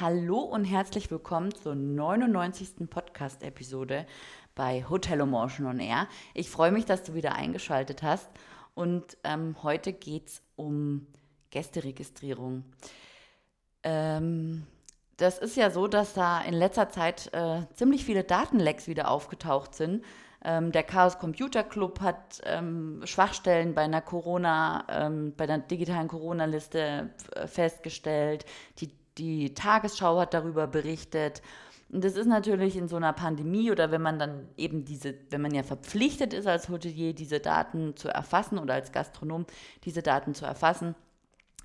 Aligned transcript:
Hallo 0.00 0.40
und 0.40 0.64
herzlich 0.64 1.08
willkommen 1.12 1.54
zur 1.54 1.76
99. 1.76 2.90
Podcast-Episode 2.90 4.06
bei 4.56 4.84
Hotel 4.90 5.20
Emotion 5.20 5.68
on 5.68 5.78
Air. 5.78 6.08
Ich 6.34 6.50
freue 6.50 6.72
mich, 6.72 6.84
dass 6.84 7.04
du 7.04 7.14
wieder 7.14 7.36
eingeschaltet 7.36 8.02
hast 8.02 8.28
und 8.74 9.16
ähm, 9.22 9.54
heute 9.62 9.92
geht 9.92 10.26
es 10.26 10.42
um 10.56 11.06
Gästeregistrierung. 11.50 12.64
Ähm, 13.84 14.66
das 15.16 15.38
ist 15.38 15.56
ja 15.56 15.70
so, 15.70 15.86
dass 15.86 16.14
da 16.14 16.40
in 16.40 16.54
letzter 16.54 16.90
Zeit 16.90 17.32
äh, 17.32 17.60
ziemlich 17.74 18.04
viele 18.04 18.24
Datenlecks 18.24 18.88
wieder 18.88 19.08
aufgetaucht 19.12 19.76
sind. 19.76 20.04
Ähm, 20.42 20.72
der 20.72 20.82
Chaos 20.82 21.20
Computer 21.20 21.62
Club 21.62 22.00
hat 22.00 22.40
ähm, 22.42 23.00
Schwachstellen 23.04 23.76
bei 23.76 23.82
einer 23.82 24.02
Corona, 24.02 24.86
ähm, 24.88 25.34
bei 25.36 25.46
der 25.46 25.58
digitalen 25.58 26.08
Corona-Liste 26.08 27.10
äh, 27.36 27.46
festgestellt. 27.46 28.44
Die 28.80 28.90
die 29.18 29.54
Tagesschau 29.54 30.18
hat 30.18 30.34
darüber 30.34 30.66
berichtet. 30.66 31.42
Und 31.90 32.02
das 32.02 32.16
ist 32.16 32.26
natürlich 32.26 32.76
in 32.76 32.88
so 32.88 32.96
einer 32.96 33.12
Pandemie 33.12 33.70
oder 33.70 33.90
wenn 33.90 34.02
man 34.02 34.18
dann 34.18 34.48
eben 34.56 34.84
diese, 34.84 35.14
wenn 35.30 35.42
man 35.42 35.54
ja 35.54 35.62
verpflichtet 35.62 36.32
ist 36.32 36.46
als 36.46 36.68
Hotelier, 36.68 37.14
diese 37.14 37.40
Daten 37.40 37.96
zu 37.96 38.08
erfassen 38.08 38.58
oder 38.58 38.74
als 38.74 38.90
Gastronom 38.90 39.46
diese 39.84 40.02
Daten 40.02 40.34
zu 40.34 40.44
erfassen, 40.44 40.94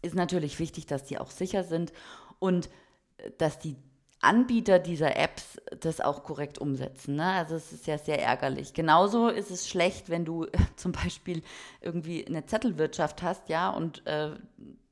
ist 0.01 0.15
natürlich 0.15 0.59
wichtig, 0.59 0.85
dass 0.85 1.03
die 1.03 1.17
auch 1.17 1.31
sicher 1.31 1.63
sind 1.63 1.91
und 2.37 2.69
äh, 3.17 3.31
dass 3.37 3.59
die 3.59 3.75
Anbieter 4.21 4.79
dieser 4.79 5.15
Apps 5.15 5.61
das 5.79 6.01
auch 6.01 6.23
korrekt 6.23 6.57
umsetzen. 6.57 7.15
Ne? 7.15 7.25
Also 7.25 7.55
es 7.55 7.71
ist 7.71 7.87
ja 7.87 7.97
sehr 7.97 8.21
ärgerlich. 8.21 8.73
Genauso 8.73 9.29
ist 9.29 9.49
es 9.49 9.69
schlecht, 9.69 10.09
wenn 10.09 10.25
du 10.25 10.47
zum 10.75 10.91
Beispiel 10.91 11.41
irgendwie 11.81 12.25
eine 12.27 12.45
Zettelwirtschaft 12.45 13.21
hast, 13.21 13.47
ja, 13.47 13.69
und 13.69 14.05
äh, 14.05 14.31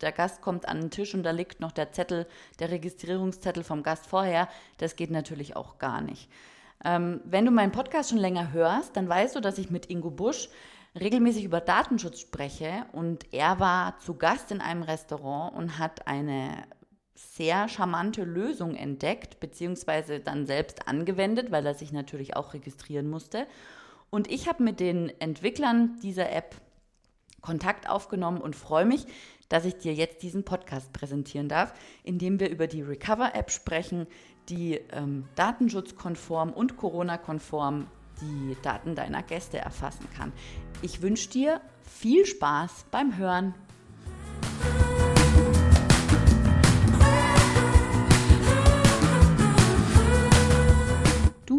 der 0.02 0.12
Gast 0.12 0.42
kommt 0.42 0.68
an 0.68 0.80
den 0.80 0.92
Tisch 0.92 1.14
und 1.14 1.24
da 1.24 1.32
liegt 1.32 1.60
noch 1.60 1.72
der 1.72 1.92
Zettel, 1.92 2.28
der 2.60 2.72
Registrierungszettel 2.72 3.64
vom 3.64 3.84
Gast 3.84 4.08
vorher. 4.08 4.48
Das 4.78 4.96
geht 4.96 5.12
natürlich 5.12 5.56
auch 5.56 5.78
gar 5.78 6.02
nicht. 6.02 6.30
Ähm, 6.86 7.22
wenn 7.26 7.46
du 7.46 7.52
meinen 7.52 7.72
Podcast 7.72 8.12
schon 8.12 8.20
länger 8.20 8.54
hörst, 8.54 8.96
dann 8.96 9.10
weißt 9.10 9.36
du, 9.36 9.42
dass 9.42 9.58
ich 9.58 9.72
mit 9.72 9.90
Ingo 9.90 10.12
Busch 10.12 10.50
regelmäßig 10.98 11.44
über 11.44 11.60
Datenschutz 11.60 12.20
spreche 12.20 12.86
und 12.92 13.34
er 13.34 13.60
war 13.60 13.98
zu 14.00 14.14
Gast 14.16 14.52
in 14.52 14.62
einem 14.62 14.84
Restaurant 14.84 15.56
und 15.56 15.80
hat 15.80 16.08
eine 16.08 16.64
sehr 17.18 17.68
charmante 17.68 18.24
Lösung 18.24 18.76
entdeckt, 18.76 19.40
beziehungsweise 19.40 20.20
dann 20.20 20.46
selbst 20.46 20.88
angewendet, 20.88 21.52
weil 21.52 21.66
er 21.66 21.74
sich 21.74 21.92
natürlich 21.92 22.36
auch 22.36 22.54
registrieren 22.54 23.10
musste. 23.10 23.48
Und 24.10 24.30
ich 24.32 24.48
habe 24.48 24.64
mit 24.64 24.80
den 24.80 25.10
Entwicklern 25.20 26.00
dieser 26.02 26.32
App 26.32 26.56
Kontakt 27.42 27.90
aufgenommen 27.90 28.40
und 28.40 28.56
freue 28.56 28.86
mich, 28.86 29.06
dass 29.50 29.66
ich 29.66 29.78
dir 29.78 29.94
jetzt 29.94 30.22
diesen 30.22 30.44
Podcast 30.44 30.94
präsentieren 30.94 31.48
darf, 31.48 31.74
in 32.04 32.20
dem 32.20 32.40
wir 32.40 32.50
über 32.50 32.68
die 32.68 32.82
Recover-App 32.82 33.52
sprechen, 33.52 34.08
die 34.50 34.76
ähm, 34.92 35.26
datenschutzkonform 35.36 36.52
und 36.52 36.78
Corona-konform 36.78 37.88
die 38.22 38.58
Daten 38.62 38.96
deiner 38.96 39.24
Gäste 39.24 39.58
erfassen 39.58 40.08
kann. 40.16 40.34
Ich 40.82 41.02
wünsche 41.02 41.30
dir 41.30 41.62
viel 41.84 42.26
Spaß 42.26 42.86
beim 42.92 43.18
Hören. 43.18 43.54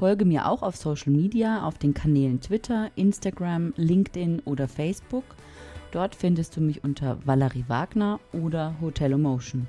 Folge 0.00 0.24
mir 0.24 0.48
auch 0.48 0.62
auf 0.62 0.76
Social 0.76 1.12
Media, 1.12 1.62
auf 1.66 1.76
den 1.76 1.92
Kanälen 1.92 2.40
Twitter, 2.40 2.90
Instagram, 2.96 3.74
LinkedIn 3.76 4.40
oder 4.46 4.66
Facebook. 4.66 5.24
Dort 5.92 6.14
findest 6.14 6.56
du 6.56 6.62
mich 6.62 6.82
unter 6.82 7.18
Valerie 7.26 7.66
Wagner 7.68 8.18
oder 8.32 8.76
Hotel 8.80 9.12
Emotion. 9.12 9.68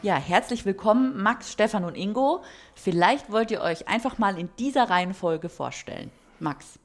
Ja, 0.00 0.14
herzlich 0.16 0.64
willkommen, 0.64 1.22
Max, 1.22 1.52
Stefan 1.52 1.84
und 1.84 1.94
Ingo. 1.94 2.42
Vielleicht 2.74 3.30
wollt 3.30 3.50
ihr 3.50 3.60
euch 3.60 3.86
einfach 3.86 4.16
mal 4.16 4.38
in 4.38 4.48
dieser 4.58 4.88
Reihenfolge 4.88 5.50
vorstellen. 5.50 6.10
Max. 6.40 6.78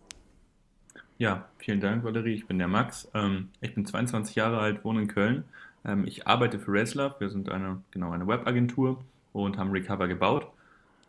Ja, 1.24 1.48
vielen 1.58 1.80
Dank, 1.80 2.04
Valerie. 2.04 2.34
Ich 2.34 2.48
bin 2.48 2.58
der 2.58 2.68
Max. 2.68 3.10
Ähm, 3.14 3.48
ich 3.62 3.74
bin 3.74 3.86
22 3.86 4.36
Jahre 4.36 4.60
alt, 4.60 4.84
wohne 4.84 5.04
in 5.04 5.08
Köln. 5.08 5.46
Ähm, 5.86 6.06
ich 6.06 6.28
arbeite 6.28 6.60
für 6.60 6.74
Reslove. 6.74 7.16
Wir 7.20 7.30
sind 7.30 7.48
eine, 7.48 7.82
genau, 7.92 8.12
eine 8.12 8.28
Webagentur 8.28 9.02
und 9.32 9.58
haben 9.58 9.72
Recover 9.72 10.10
gebaut. 10.10 10.52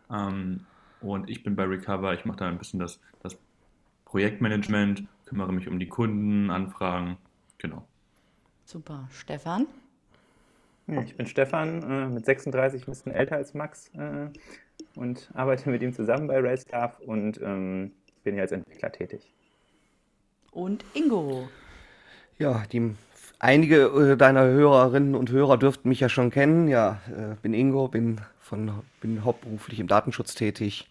Ähm, 0.09 0.61
und 1.01 1.29
ich 1.29 1.43
bin 1.43 1.57
bei 1.57 1.65
Recover. 1.65 2.13
Ich 2.13 2.23
mache 2.23 2.37
da 2.37 2.47
ein 2.47 2.57
bisschen 2.57 2.79
das, 2.79 3.01
das 3.23 3.37
Projektmanagement, 4.05 5.03
kümmere 5.25 5.51
mich 5.51 5.67
um 5.67 5.79
die 5.79 5.89
Kunden, 5.89 6.49
Anfragen. 6.49 7.17
Genau. 7.57 7.85
Super. 8.63 9.09
Stefan? 9.11 9.67
Ja, 10.87 11.01
ich 11.01 11.17
bin 11.17 11.25
Stefan, 11.25 11.83
äh, 11.83 12.07
mit 12.07 12.23
36, 12.23 12.83
ein 12.83 12.91
bisschen 12.91 13.11
älter 13.11 13.35
als 13.35 13.53
Max 13.53 13.89
äh, 13.95 14.29
und 14.95 15.29
arbeite 15.33 15.69
mit 15.69 15.81
ihm 15.81 15.91
zusammen 15.91 16.27
bei 16.27 16.39
Railscarf 16.39 17.01
und 17.01 17.41
ähm, 17.41 17.91
bin 18.23 18.35
hier 18.35 18.43
als 18.43 18.53
Entwickler 18.53 18.93
tätig 18.93 19.35
und 20.55 20.85
Ingo. 20.93 21.47
Ja, 22.39 22.63
die, 22.71 22.95
einige 23.39 23.83
äh, 23.83 24.17
deiner 24.17 24.45
Hörerinnen 24.45 25.13
und 25.15 25.29
Hörer 25.29 25.57
dürften 25.57 25.89
mich 25.89 25.99
ja 25.99 26.09
schon 26.09 26.31
kennen. 26.31 26.67
Ja, 26.67 27.01
äh, 27.09 27.35
bin 27.41 27.53
Ingo, 27.53 27.87
bin, 27.87 28.21
von, 28.39 28.71
bin 29.01 29.23
hauptberuflich 29.23 29.79
im 29.79 29.87
Datenschutz 29.87 30.33
tätig 30.33 30.87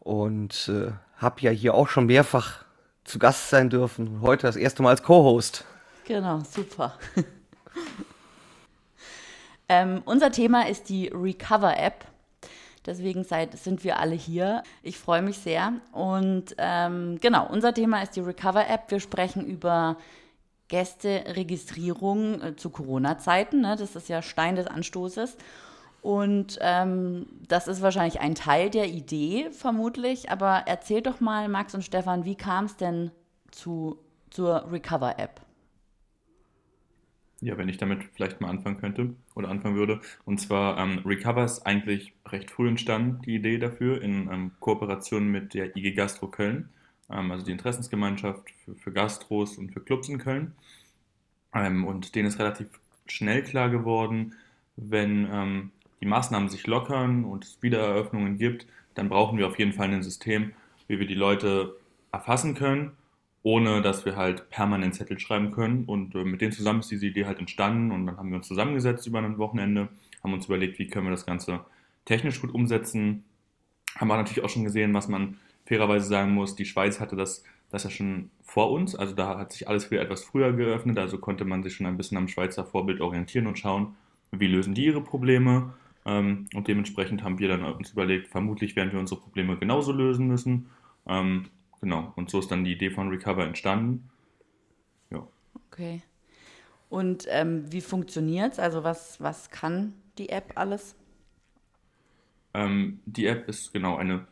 und 0.00 0.68
äh, 0.68 0.92
habe 1.16 1.40
ja 1.40 1.50
hier 1.50 1.74
auch 1.74 1.88
schon 1.88 2.06
mehrfach 2.06 2.64
zu 3.04 3.18
Gast 3.18 3.50
sein 3.50 3.70
dürfen. 3.70 4.20
Heute 4.20 4.46
das 4.46 4.56
erste 4.56 4.82
Mal 4.82 4.90
als 4.90 5.02
Co-Host. 5.02 5.64
Genau, 6.04 6.40
super. 6.40 6.98
ähm, 9.68 10.02
unser 10.04 10.32
Thema 10.32 10.68
ist 10.68 10.88
die 10.88 11.08
Recover-App. 11.08 12.11
Deswegen 12.84 13.24
seid, 13.24 13.56
sind 13.58 13.84
wir 13.84 14.00
alle 14.00 14.14
hier. 14.14 14.62
Ich 14.82 14.98
freue 14.98 15.22
mich 15.22 15.38
sehr. 15.38 15.74
Und 15.92 16.54
ähm, 16.58 17.18
genau, 17.20 17.46
unser 17.48 17.72
Thema 17.72 18.02
ist 18.02 18.16
die 18.16 18.20
Recover-App. 18.20 18.90
Wir 18.90 19.00
sprechen 19.00 19.46
über 19.46 19.96
Gästeregistrierung 20.68 22.42
äh, 22.42 22.56
zu 22.56 22.70
Corona-Zeiten. 22.70 23.60
Ne? 23.60 23.76
Das 23.76 23.94
ist 23.94 24.08
ja 24.08 24.22
Stein 24.22 24.56
des 24.56 24.66
Anstoßes. 24.66 25.36
Und 26.00 26.58
ähm, 26.60 27.26
das 27.46 27.68
ist 27.68 27.80
wahrscheinlich 27.80 28.20
ein 28.20 28.34
Teil 28.34 28.70
der 28.70 28.88
Idee, 28.88 29.50
vermutlich. 29.52 30.30
Aber 30.30 30.64
erzähl 30.66 31.00
doch 31.00 31.20
mal, 31.20 31.48
Max 31.48 31.74
und 31.74 31.82
Stefan, 31.82 32.24
wie 32.24 32.34
kam 32.34 32.64
es 32.64 32.76
denn 32.76 33.12
zu, 33.52 33.98
zur 34.30 34.72
Recover-App? 34.72 35.40
Ja, 37.42 37.58
wenn 37.58 37.68
ich 37.68 37.76
damit 37.76 38.04
vielleicht 38.14 38.40
mal 38.40 38.48
anfangen 38.50 38.78
könnte 38.78 39.16
oder 39.34 39.48
anfangen 39.48 39.74
würde. 39.74 40.00
Und 40.24 40.38
zwar, 40.38 40.78
ähm, 40.78 41.00
Recover 41.04 41.44
ist 41.44 41.66
eigentlich 41.66 42.14
recht 42.28 42.52
früh 42.52 42.68
entstanden, 42.68 43.20
die 43.22 43.34
Idee 43.34 43.58
dafür, 43.58 44.00
in 44.00 44.30
ähm, 44.30 44.52
Kooperation 44.60 45.26
mit 45.26 45.52
der 45.52 45.76
IG 45.76 45.90
Gastro 45.92 46.28
Köln, 46.28 46.68
ähm, 47.10 47.32
also 47.32 47.44
die 47.44 47.50
Interessensgemeinschaft 47.50 48.48
für, 48.64 48.76
für, 48.76 48.92
Gastros 48.92 49.58
und 49.58 49.72
für 49.72 49.80
Clubs 49.80 50.08
in 50.08 50.18
Köln. 50.18 50.52
Ähm, 51.52 51.84
und 51.84 52.14
denen 52.14 52.28
ist 52.28 52.38
relativ 52.38 52.68
schnell 53.06 53.42
klar 53.42 53.70
geworden, 53.70 54.34
wenn 54.76 55.28
ähm, 55.30 55.72
die 56.00 56.06
Maßnahmen 56.06 56.48
sich 56.48 56.68
lockern 56.68 57.24
und 57.24 57.44
es 57.44 57.60
Wiedereröffnungen 57.60 58.38
gibt, 58.38 58.68
dann 58.94 59.08
brauchen 59.08 59.36
wir 59.38 59.48
auf 59.48 59.58
jeden 59.58 59.72
Fall 59.72 59.90
ein 59.90 60.04
System, 60.04 60.52
wie 60.86 61.00
wir 61.00 61.08
die 61.08 61.14
Leute 61.14 61.76
erfassen 62.12 62.54
können 62.54 62.92
ohne 63.42 63.82
dass 63.82 64.04
wir 64.04 64.16
halt 64.16 64.50
permanent 64.50 64.94
Zettel 64.94 65.18
schreiben 65.18 65.50
können. 65.52 65.84
Und 65.84 66.14
äh, 66.14 66.24
mit 66.24 66.40
denen 66.40 66.52
zusammen 66.52 66.80
ist 66.80 66.90
diese 66.90 67.06
Idee 67.06 67.26
halt 67.26 67.38
entstanden 67.38 67.90
und 67.90 68.06
dann 68.06 68.16
haben 68.16 68.30
wir 68.30 68.36
uns 68.36 68.48
zusammengesetzt 68.48 69.06
über 69.06 69.18
ein 69.18 69.38
Wochenende, 69.38 69.88
haben 70.22 70.32
uns 70.32 70.46
überlegt, 70.46 70.78
wie 70.78 70.86
können 70.86 71.06
wir 71.06 71.10
das 71.10 71.26
Ganze 71.26 71.60
technisch 72.04 72.40
gut 72.40 72.54
umsetzen. 72.54 73.24
Haben 73.96 74.08
wir 74.08 74.16
natürlich 74.16 74.44
auch 74.44 74.50
schon 74.50 74.64
gesehen, 74.64 74.94
was 74.94 75.08
man 75.08 75.38
fairerweise 75.66 76.06
sagen 76.06 76.32
muss, 76.32 76.54
die 76.56 76.64
Schweiz 76.64 77.00
hatte 77.00 77.16
das, 77.16 77.44
das 77.70 77.84
ja 77.84 77.90
schon 77.90 78.30
vor 78.42 78.70
uns, 78.70 78.94
also 78.94 79.14
da 79.14 79.38
hat 79.38 79.52
sich 79.52 79.68
alles 79.68 79.90
wieder 79.90 80.02
etwas 80.02 80.24
früher 80.24 80.52
geöffnet, 80.52 80.98
also 80.98 81.18
konnte 81.18 81.44
man 81.44 81.62
sich 81.62 81.74
schon 81.74 81.86
ein 81.86 81.96
bisschen 81.96 82.18
am 82.18 82.28
Schweizer 82.28 82.64
Vorbild 82.64 83.00
orientieren 83.00 83.46
und 83.46 83.58
schauen, 83.58 83.94
wie 84.32 84.46
lösen 84.46 84.74
die 84.74 84.86
ihre 84.86 85.02
Probleme. 85.02 85.74
Ähm, 86.04 86.48
und 86.54 86.68
dementsprechend 86.68 87.22
haben 87.22 87.38
wir 87.38 87.48
dann 87.48 87.62
uns 87.64 87.90
überlegt, 87.92 88.28
vermutlich 88.28 88.76
werden 88.76 88.92
wir 88.92 89.00
unsere 89.00 89.20
Probleme 89.20 89.56
genauso 89.56 89.92
lösen 89.92 90.26
müssen. 90.26 90.66
Ähm, 91.06 91.46
genau, 91.82 92.12
und 92.16 92.30
so 92.30 92.38
ist 92.38 92.50
dann 92.50 92.64
die 92.64 92.72
Idee 92.72 92.90
von 92.90 93.10
Recover 93.10 93.44
entstanden. 93.44 94.08
Ja. 95.10 95.26
Okay. 95.70 96.02
Und 96.88 97.26
ähm, 97.28 97.70
wie 97.70 97.82
funktioniert 97.82 98.54
es? 98.54 98.58
Also 98.58 98.84
was, 98.84 99.20
was 99.20 99.50
kann 99.50 99.92
die 100.16 100.30
App 100.30 100.52
alles? 100.54 100.96
Ähm, 102.54 103.00
die 103.04 103.26
App 103.26 103.48
ist 103.48 103.72
genau 103.72 103.96
eine 103.96 104.26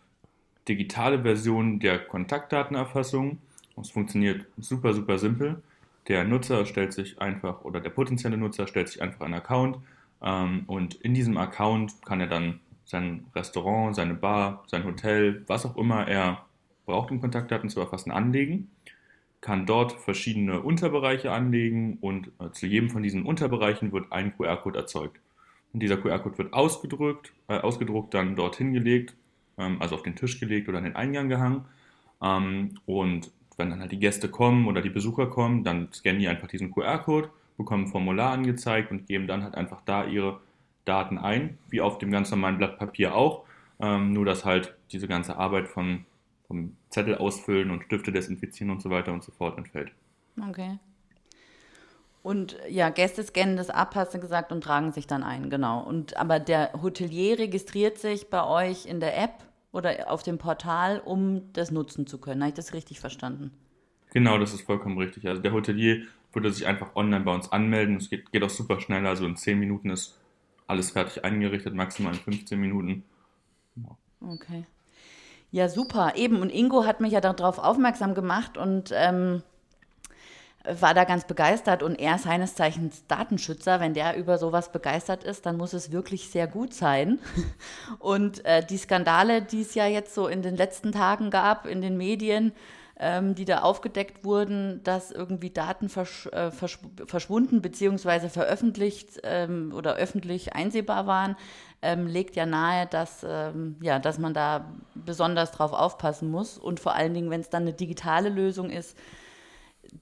digitale 0.68 1.22
Version 1.22 1.80
der 1.80 1.98
Kontaktdatenerfassung. 1.98 3.38
Es 3.80 3.90
funktioniert 3.90 4.46
super, 4.58 4.92
super 4.92 5.18
simpel. 5.18 5.62
Der 6.08 6.24
Nutzer 6.24 6.66
stellt 6.66 6.92
sich 6.92 7.20
einfach, 7.20 7.64
oder 7.64 7.80
der 7.80 7.90
potenzielle 7.90 8.36
Nutzer 8.36 8.66
stellt 8.66 8.88
sich 8.88 9.00
einfach 9.00 9.22
einen 9.22 9.34
Account 9.34 9.78
ähm, 10.22 10.64
und 10.66 10.94
in 10.96 11.14
diesem 11.14 11.36
Account 11.36 12.02
kann 12.04 12.20
er 12.20 12.26
dann 12.26 12.60
sein 12.84 13.26
Restaurant, 13.34 13.94
seine 13.94 14.14
Bar, 14.14 14.64
sein 14.66 14.84
Hotel, 14.84 15.44
was 15.46 15.64
auch 15.64 15.76
immer 15.76 16.08
er 16.08 16.44
braucht, 16.90 17.10
um 17.10 17.20
Kontaktdaten 17.20 17.70
zu 17.70 17.80
erfassen, 17.80 18.10
anlegen, 18.10 18.70
kann 19.40 19.64
dort 19.64 19.92
verschiedene 19.92 20.60
Unterbereiche 20.60 21.32
anlegen 21.32 21.98
und 22.00 22.30
äh, 22.40 22.50
zu 22.52 22.66
jedem 22.66 22.90
von 22.90 23.02
diesen 23.02 23.24
Unterbereichen 23.24 23.92
wird 23.92 24.12
ein 24.12 24.36
QR-Code 24.36 24.78
erzeugt. 24.78 25.18
Und 25.72 25.80
dieser 25.80 25.96
QR-Code 25.96 26.38
wird 26.38 26.52
ausgedrückt, 26.52 27.32
äh, 27.48 27.58
ausgedruckt, 27.58 28.12
dann 28.12 28.36
dorthin 28.36 28.72
gelegt, 28.72 29.14
ähm, 29.56 29.80
also 29.80 29.94
auf 29.94 30.02
den 30.02 30.16
Tisch 30.16 30.40
gelegt 30.40 30.68
oder 30.68 30.78
an 30.78 30.84
den 30.84 30.96
Eingang 30.96 31.28
gehangen. 31.28 31.64
Ähm, 32.22 32.78
und 32.86 33.30
wenn 33.56 33.70
dann 33.70 33.80
halt 33.80 33.92
die 33.92 33.98
Gäste 33.98 34.28
kommen 34.28 34.66
oder 34.66 34.82
die 34.82 34.90
Besucher 34.90 35.26
kommen, 35.26 35.64
dann 35.64 35.88
scannen 35.92 36.20
die 36.20 36.28
einfach 36.28 36.48
diesen 36.48 36.70
QR-Code, 36.70 37.30
bekommen 37.56 37.84
ein 37.84 37.88
Formular 37.88 38.32
angezeigt 38.32 38.90
und 38.90 39.06
geben 39.06 39.26
dann 39.26 39.42
halt 39.42 39.54
einfach 39.54 39.80
da 39.84 40.04
ihre 40.04 40.40
Daten 40.84 41.18
ein, 41.18 41.58
wie 41.68 41.80
auf 41.80 41.98
dem 41.98 42.10
ganz 42.10 42.30
normalen 42.30 42.58
Blatt 42.58 42.78
Papier 42.78 43.14
auch. 43.14 43.44
Ähm, 43.78 44.12
nur 44.12 44.26
dass 44.26 44.44
halt 44.44 44.74
diese 44.92 45.08
ganze 45.08 45.38
Arbeit 45.38 45.68
von, 45.68 46.04
vom 46.46 46.76
Zettel 46.90 47.16
ausfüllen 47.16 47.70
und 47.70 47.84
Stifte 47.84 48.12
desinfizieren 48.12 48.70
und 48.70 48.82
so 48.82 48.90
weiter 48.90 49.12
und 49.12 49.22
so 49.22 49.32
fort 49.32 49.56
entfällt. 49.56 49.92
Okay. 50.48 50.78
Und 52.22 52.58
ja, 52.68 52.90
Gäste 52.90 53.22
scannen 53.22 53.56
das 53.56 53.70
ab, 53.70 53.94
hast 53.94 54.12
du 54.12 54.18
gesagt, 54.18 54.52
und 54.52 54.62
tragen 54.62 54.92
sich 54.92 55.06
dann 55.06 55.22
ein, 55.22 55.48
genau. 55.48 55.80
Und 55.82 56.16
aber 56.16 56.38
der 56.38 56.72
Hotelier 56.82 57.38
registriert 57.38 57.98
sich 57.98 58.28
bei 58.28 58.44
euch 58.44 58.84
in 58.84 59.00
der 59.00 59.16
App 59.16 59.42
oder 59.72 60.10
auf 60.10 60.22
dem 60.22 60.36
Portal, 60.36 61.00
um 61.00 61.52
das 61.54 61.70
nutzen 61.70 62.06
zu 62.06 62.18
können. 62.18 62.42
Habe 62.42 62.50
ich 62.50 62.54
das 62.54 62.74
richtig 62.74 63.00
verstanden? 63.00 63.52
Genau, 64.12 64.36
das 64.38 64.52
ist 64.52 64.62
vollkommen 64.62 64.98
richtig. 64.98 65.26
Also 65.28 65.40
der 65.40 65.52
Hotelier 65.52 66.02
würde 66.32 66.52
sich 66.52 66.66
einfach 66.66 66.94
online 66.94 67.24
bei 67.24 67.34
uns 67.34 67.50
anmelden. 67.52 67.96
Es 67.96 68.10
geht, 68.10 68.30
geht 68.32 68.42
auch 68.42 68.50
super 68.50 68.80
schnell. 68.80 69.06
Also 69.06 69.24
in 69.24 69.36
10 69.36 69.58
Minuten 69.58 69.90
ist 69.90 70.18
alles 70.66 70.90
fertig 70.90 71.24
eingerichtet, 71.24 71.74
maximal 71.74 72.12
in 72.12 72.20
15 72.20 72.60
Minuten. 72.60 73.04
Okay. 74.20 74.64
Ja, 75.50 75.68
super. 75.68 76.12
Eben. 76.16 76.40
Und 76.40 76.50
Ingo 76.50 76.84
hat 76.84 77.00
mich 77.00 77.12
ja 77.12 77.20
darauf 77.20 77.58
aufmerksam 77.58 78.14
gemacht 78.14 78.56
und 78.56 78.92
ähm, 78.94 79.42
war 80.64 80.92
da 80.92 81.04
ganz 81.04 81.24
begeistert 81.24 81.82
und 81.82 81.98
er 81.98 82.18
seines 82.18 82.54
Zeichens 82.54 83.06
Datenschützer. 83.08 83.80
Wenn 83.80 83.94
der 83.94 84.16
über 84.16 84.38
sowas 84.38 84.70
begeistert 84.72 85.24
ist, 85.24 85.46
dann 85.46 85.56
muss 85.56 85.72
es 85.72 85.90
wirklich 85.90 86.28
sehr 86.28 86.46
gut 86.46 86.74
sein. 86.74 87.18
Und 87.98 88.44
äh, 88.44 88.64
die 88.64 88.76
Skandale, 88.76 89.40
die 89.42 89.62
es 89.62 89.74
ja 89.74 89.86
jetzt 89.86 90.14
so 90.14 90.28
in 90.28 90.42
den 90.42 90.56
letzten 90.56 90.92
Tagen 90.92 91.30
gab 91.30 91.66
in 91.66 91.80
den 91.80 91.96
Medien, 91.96 92.52
ähm, 93.02 93.34
die 93.34 93.46
da 93.46 93.62
aufgedeckt 93.62 94.24
wurden, 94.24 94.82
dass 94.84 95.10
irgendwie 95.10 95.48
Daten 95.48 95.88
versch 95.88 96.26
äh, 96.26 96.50
versch 96.50 96.78
verschwunden 97.06 97.62
bzw. 97.62 98.28
veröffentlicht 98.28 99.20
ähm, 99.24 99.72
oder 99.74 99.94
öffentlich 99.94 100.52
einsehbar 100.54 101.06
waren, 101.06 101.34
ähm, 101.80 102.06
legt 102.06 102.36
ja 102.36 102.44
nahe, 102.44 102.86
dass, 102.86 103.24
ähm, 103.26 103.76
ja, 103.80 103.98
dass 103.98 104.18
man 104.18 104.34
da 104.34 104.70
besonders 104.94 105.50
drauf 105.50 105.72
aufpassen 105.72 106.30
muss. 106.30 106.58
Und 106.58 106.78
vor 106.78 106.94
allen 106.94 107.14
Dingen, 107.14 107.30
wenn 107.30 107.40
es 107.40 107.48
dann 107.48 107.62
eine 107.62 107.72
digitale 107.72 108.28
Lösung 108.28 108.68
ist, 108.68 108.96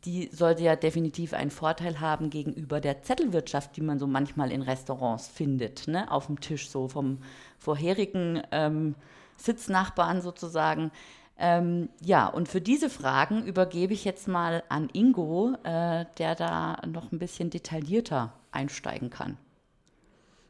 die 0.04 0.28
sollte 0.32 0.64
ja 0.64 0.74
definitiv 0.74 1.32
einen 1.34 1.52
Vorteil 1.52 2.00
haben 2.00 2.30
gegenüber 2.30 2.80
der 2.80 3.02
Zettelwirtschaft, 3.02 3.76
die 3.76 3.80
man 3.80 4.00
so 4.00 4.08
manchmal 4.08 4.50
in 4.50 4.62
Restaurants 4.62 5.28
findet, 5.28 5.86
ne? 5.86 6.10
auf 6.10 6.26
dem 6.26 6.40
Tisch, 6.40 6.68
so 6.68 6.88
vom 6.88 7.18
vorherigen 7.58 8.42
ähm, 8.50 8.96
Sitznachbarn 9.36 10.20
sozusagen. 10.20 10.90
Ähm, 11.38 11.88
ja, 12.00 12.26
und 12.26 12.48
für 12.48 12.60
diese 12.60 12.90
Fragen 12.90 13.44
übergebe 13.44 13.92
ich 13.92 14.04
jetzt 14.04 14.26
mal 14.26 14.64
an 14.68 14.88
Ingo, 14.92 15.54
äh, 15.62 16.04
der 16.18 16.34
da 16.34 16.82
noch 16.86 17.12
ein 17.12 17.20
bisschen 17.20 17.50
detaillierter 17.50 18.32
einsteigen 18.50 19.10
kann. 19.10 19.36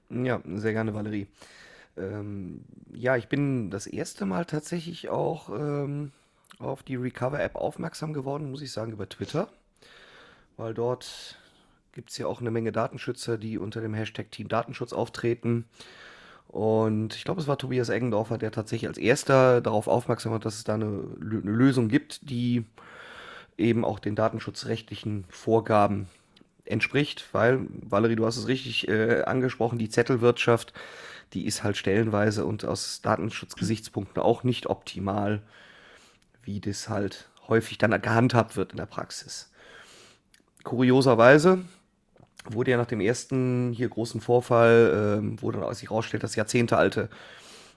Ja, 0.09 0.41
sehr 0.47 0.73
gerne, 0.73 0.95
Valerie. 0.95 1.27
Ähm, 1.99 2.65
ja, 2.95 3.17
ich 3.17 3.29
bin 3.29 3.71
das 3.71 3.87
erste 3.87 4.25
Mal 4.25 4.47
tatsächlich 4.47 5.11
auch 5.11 5.51
ähm, 5.51 6.13
auf 6.59 6.83
die 6.83 6.97
Recover-App 6.97 7.57
aufmerksam 7.57 8.15
geworden, 8.15 8.51
muss 8.51 8.63
ich 8.63 8.73
sagen, 8.73 8.93
über 8.93 9.09
Twitter. 9.09 9.49
Weil 10.57 10.73
dort 10.73 11.39
gibt 11.93 12.11
es 12.11 12.19
ja 12.19 12.27
auch 12.27 12.41
eine 12.41 12.51
Menge 12.51 12.73
Datenschützer, 12.73 13.37
die 13.37 13.59
unter 13.59 13.81
dem 13.81 13.93
Hashtag 13.93 14.31
Team 14.31 14.49
Datenschutz 14.49 14.93
auftreten. 14.93 15.67
Und 16.49 17.15
ich 17.15 17.25
glaube, 17.25 17.41
es 17.41 17.47
war 17.47 17.59
Tobias 17.59 17.91
Eggendorfer, 17.91 18.39
der 18.39 18.51
tatsächlich 18.51 18.89
als 18.89 18.99
erster 18.99 19.61
darauf 19.61 19.87
aufmerksam 19.87 20.33
hat, 20.33 20.45
dass 20.45 20.57
es 20.57 20.65
da 20.65 20.75
eine, 20.75 20.87
eine 21.21 21.41
Lösung 21.41 21.89
gibt, 21.89 22.29
die 22.31 22.65
eben 23.57 23.85
auch 23.85 23.99
den 23.99 24.15
datenschutzrechtlichen 24.15 25.25
Vorgaben 25.29 26.09
entspricht, 26.65 27.27
weil, 27.33 27.67
Valerie, 27.83 28.17
du 28.17 28.27
hast 28.27 28.37
es 28.37 28.49
richtig 28.49 28.89
äh, 28.89 29.23
angesprochen, 29.23 29.79
die 29.79 29.89
Zettelwirtschaft, 29.89 30.73
die 31.35 31.47
ist 31.47 31.65
halt 31.65 31.77
stellenweise 31.77 32.45
und 32.45 32.65
aus 32.65 33.03
Datenschutzgesichtspunkten 33.03 34.23
auch 34.23 34.43
nicht 34.45 34.67
optimal 34.67 35.43
wie 36.49 36.61
das 36.61 36.89
halt 36.89 37.29
häufig 37.47 37.77
dann 37.77 37.91
gehandhabt 38.01 38.57
wird 38.57 38.71
in 38.71 38.79
der 38.79 38.87
Praxis. 38.87 39.53
Kurioserweise 40.65 41.63
wurde 42.55 42.73
ja 42.73 42.77
nach 42.77 42.87
dem 42.87 43.01
ersten 43.01 43.73
hier 43.73 43.89
großen 43.89 44.21
Vorfall, 44.21 45.19
ähm, 45.19 45.37
wo 45.41 45.51
dann 45.51 45.73
sich 45.75 45.91
herausstellt, 45.91 46.23
dass 46.23 46.37
jahrzehntealte 46.37 47.09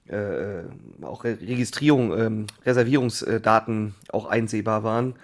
äh, 0.08 0.64
auch 1.02 1.24
Registrierung, 1.24 2.18
ähm, 2.18 2.48
Reservierungsdaten 2.66 3.96
auch 4.10 4.26
einsehbar 4.26 4.84
waren, 4.84 5.16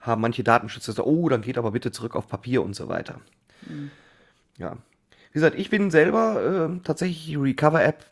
haben 0.00 0.20
manche 0.20 0.44
Datenschützer 0.44 0.92
gesagt, 0.92 1.08
oh, 1.08 1.28
dann 1.28 1.42
geht 1.42 1.58
aber 1.58 1.70
bitte 1.70 1.90
zurück 1.90 2.14
auf 2.14 2.28
Papier 2.28 2.62
und 2.62 2.76
so 2.76 2.88
weiter. 2.88 3.20
Mhm. 3.66 3.90
Ja. 4.58 4.76
Wie 5.32 5.38
gesagt, 5.40 5.58
ich 5.58 5.70
bin 5.70 5.90
selber 5.90 6.70
äh, 6.70 6.80
tatsächlich 6.84 7.26
die 7.26 7.36
Recover-App, 7.36 8.04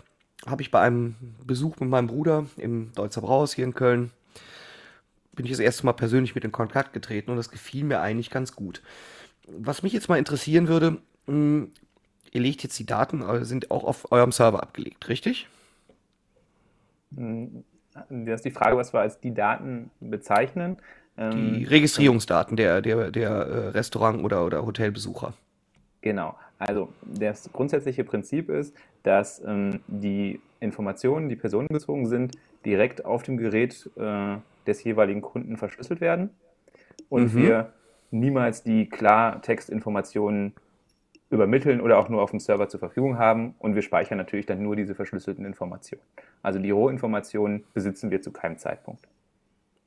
habe 0.46 0.62
ich 0.62 0.70
bei 0.70 0.81
einem 0.81 1.14
Besuch 1.46 1.79
mit 1.81 1.88
meinem 1.88 2.08
Bruder 2.08 2.46
im 2.56 2.93
Deutzer 2.93 3.23
Brauhaus 3.23 3.55
hier 3.55 3.64
in 3.64 3.75
Köln 3.75 4.11
bin 5.35 5.46
ich 5.46 5.52
das 5.52 5.61
erste 5.61 5.87
Mal 5.87 5.93
persönlich 5.93 6.35
mit 6.35 6.44
in 6.44 6.52
Kontakt 6.52 6.93
getreten 6.93 7.31
und 7.31 7.37
das 7.37 7.50
gefiel 7.50 7.85
mir 7.85 8.00
eigentlich 8.00 8.31
ganz 8.31 8.55
gut. 8.55 8.82
Was 9.46 9.82
mich 9.82 9.93
jetzt 9.93 10.08
mal 10.08 10.19
interessieren 10.19 10.69
würde, 10.69 10.98
mh, 11.27 11.32
hm, 11.32 11.70
ihr 12.32 12.41
legt 12.41 12.63
jetzt 12.63 12.79
die 12.79 12.86
Daten, 12.86 13.44
sind 13.44 13.70
auch 13.70 13.84
auf 13.84 14.10
eurem 14.10 14.32
Server 14.32 14.63
abgelegt, 14.63 15.08
richtig? 15.08 15.48
Hm, 17.17 17.65
das 18.08 18.41
ist 18.41 18.44
die 18.44 18.51
Frage, 18.51 18.77
was 18.77 18.93
wir 18.93 19.01
als 19.01 19.20
die 19.20 19.32
Daten 19.32 19.91
bezeichnen. 20.01 20.77
Die 21.17 21.22
ähm, 21.22 21.65
Registrierungsdaten 21.69 22.56
der, 22.56 22.82
der, 22.82 23.13
der 23.13 23.31
äh, 23.31 23.69
Restaurant- 23.69 24.24
oder, 24.24 24.44
oder 24.44 24.67
Hotelbesucher. 24.67 25.32
Genau. 26.01 26.36
Also 26.58 26.93
das 27.05 27.51
grundsätzliche 27.53 28.05
Prinzip 28.05 28.48
ist, 28.48 28.74
dass 29.05 29.43
ähm, 29.44 29.81
die 29.86 30.41
Informationen, 30.60 31.29
die 31.29 31.36
personenbezogen 31.36 32.06
sind, 32.06 32.36
direkt 32.65 33.05
auf 33.05 33.22
dem 33.22 33.36
Gerät 33.36 33.89
äh, 33.96 34.36
des 34.67 34.82
jeweiligen 34.82 35.20
Kunden 35.20 35.56
verschlüsselt 35.56 36.01
werden 36.01 36.31
und 37.08 37.34
mhm. 37.34 37.39
wir 37.39 37.72
niemals 38.11 38.63
die 38.63 38.89
Klartextinformationen 38.89 40.55
übermitteln 41.31 41.81
oder 41.81 41.99
auch 41.99 42.08
nur 42.08 42.23
auf 42.23 42.31
dem 42.31 42.41
Server 42.41 42.69
zur 42.69 42.81
Verfügung 42.81 43.19
haben 43.19 43.55
und 43.58 43.75
wir 43.75 43.82
speichern 43.82 44.19
natürlich 44.19 44.46
dann 44.46 44.63
nur 44.63 44.77
diese 44.77 44.94
verschlüsselten 44.94 45.44
Informationen. 45.44 46.03
Also 46.43 46.58
die 46.58 46.70
Rohinformationen 46.70 47.65
besitzen 47.75 48.11
wir 48.11 48.23
zu 48.23 48.31
keinem 48.31 48.58
Zeitpunkt. 48.58 49.06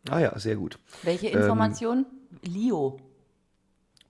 Ah 0.09 0.19
ja, 0.19 0.37
sehr 0.37 0.55
gut. 0.55 0.79
Welche 1.03 1.27
Informationen? 1.27 2.05
Ähm, 2.45 2.53
LIO. 2.53 2.99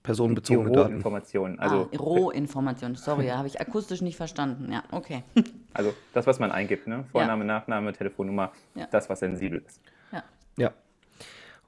Personenbezogene 0.02 0.70
Daten. 0.70 0.86
Rohinformationen. 0.92 1.58
Also 1.58 1.88
ah, 1.92 1.96
Rohinformationen. 1.96 2.96
Sorry, 2.96 3.26
habe 3.28 3.46
ich 3.46 3.60
akustisch 3.60 4.00
nicht 4.00 4.16
verstanden. 4.16 4.72
Ja, 4.72 4.82
okay. 4.90 5.22
Also 5.74 5.94
das, 6.12 6.26
was 6.26 6.40
man 6.40 6.50
eingibt, 6.50 6.88
ne? 6.88 7.04
Vorname, 7.12 7.44
ja. 7.44 7.46
Nachname, 7.46 7.92
Telefonnummer, 7.92 8.50
ja. 8.74 8.88
das, 8.90 9.08
was 9.08 9.20
sensibel 9.20 9.62
ist. 9.64 9.80
Ja. 10.58 10.72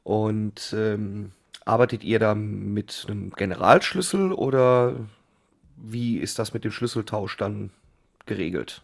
Und 0.03 0.75
ähm, 0.77 1.33
arbeitet 1.65 2.05
ihr 2.05 2.19
da 2.19 2.35
mit 2.35 3.07
einem 3.09 3.31
Generalschlüssel 3.31 4.33
oder 4.33 4.97
wie 5.77 6.19
ist 6.19 6.39
das 6.39 6.53
mit 6.55 6.65
dem 6.65 6.71
Schlüsseltausch 6.71 7.37
dann 7.37 7.71
geregelt? 8.27 8.83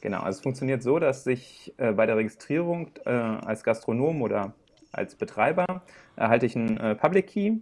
Genau, 0.00 0.18
also 0.20 0.38
es 0.38 0.42
funktioniert 0.42 0.82
so, 0.82 0.98
dass 0.98 1.24
sich 1.24 1.72
äh, 1.78 1.92
bei 1.92 2.06
der 2.06 2.16
Registrierung 2.16 2.90
äh, 3.06 3.10
als 3.10 3.64
Gastronom 3.64 4.20
oder 4.22 4.52
als 4.92 5.14
Betreiber 5.14 5.82
erhalte 6.16 6.46
ich 6.46 6.56
einen 6.56 6.76
äh, 6.76 6.94
Public 6.94 7.28
Key, 7.28 7.54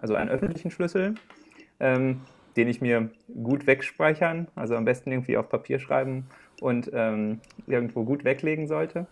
also 0.00 0.14
einen 0.14 0.30
öffentlichen 0.30 0.70
Schlüssel, 0.70 1.14
ähm, 1.78 2.22
den 2.56 2.68
ich 2.68 2.80
mir 2.80 3.10
gut 3.42 3.66
wegspeichern, 3.66 4.48
also 4.54 4.76
am 4.76 4.84
besten 4.84 5.12
irgendwie 5.12 5.36
auf 5.36 5.48
Papier 5.48 5.78
schreiben 5.78 6.26
und 6.60 6.90
ähm, 6.92 7.40
irgendwo 7.66 8.04
gut 8.04 8.24
weglegen 8.24 8.66
sollte. 8.66 9.06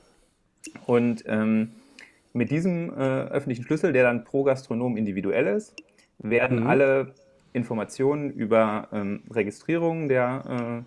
Und 0.87 1.25
ähm, 1.27 1.73
mit 2.39 2.51
diesem 2.51 2.91
äh, 2.91 2.95
öffentlichen 2.95 3.65
Schlüssel, 3.65 3.93
der 3.93 4.05
dann 4.05 4.25
pro 4.25 4.45
Gastronom 4.45 4.97
individuell 4.97 5.49
ist, 5.49 5.75
werden 6.19 6.61
mhm. 6.61 6.67
alle 6.69 7.15
Informationen 7.53 8.31
über 8.31 8.89
ähm, 8.93 9.23
Registrierungen 9.31 10.09
der, 10.09 10.45
äh, 10.49 10.83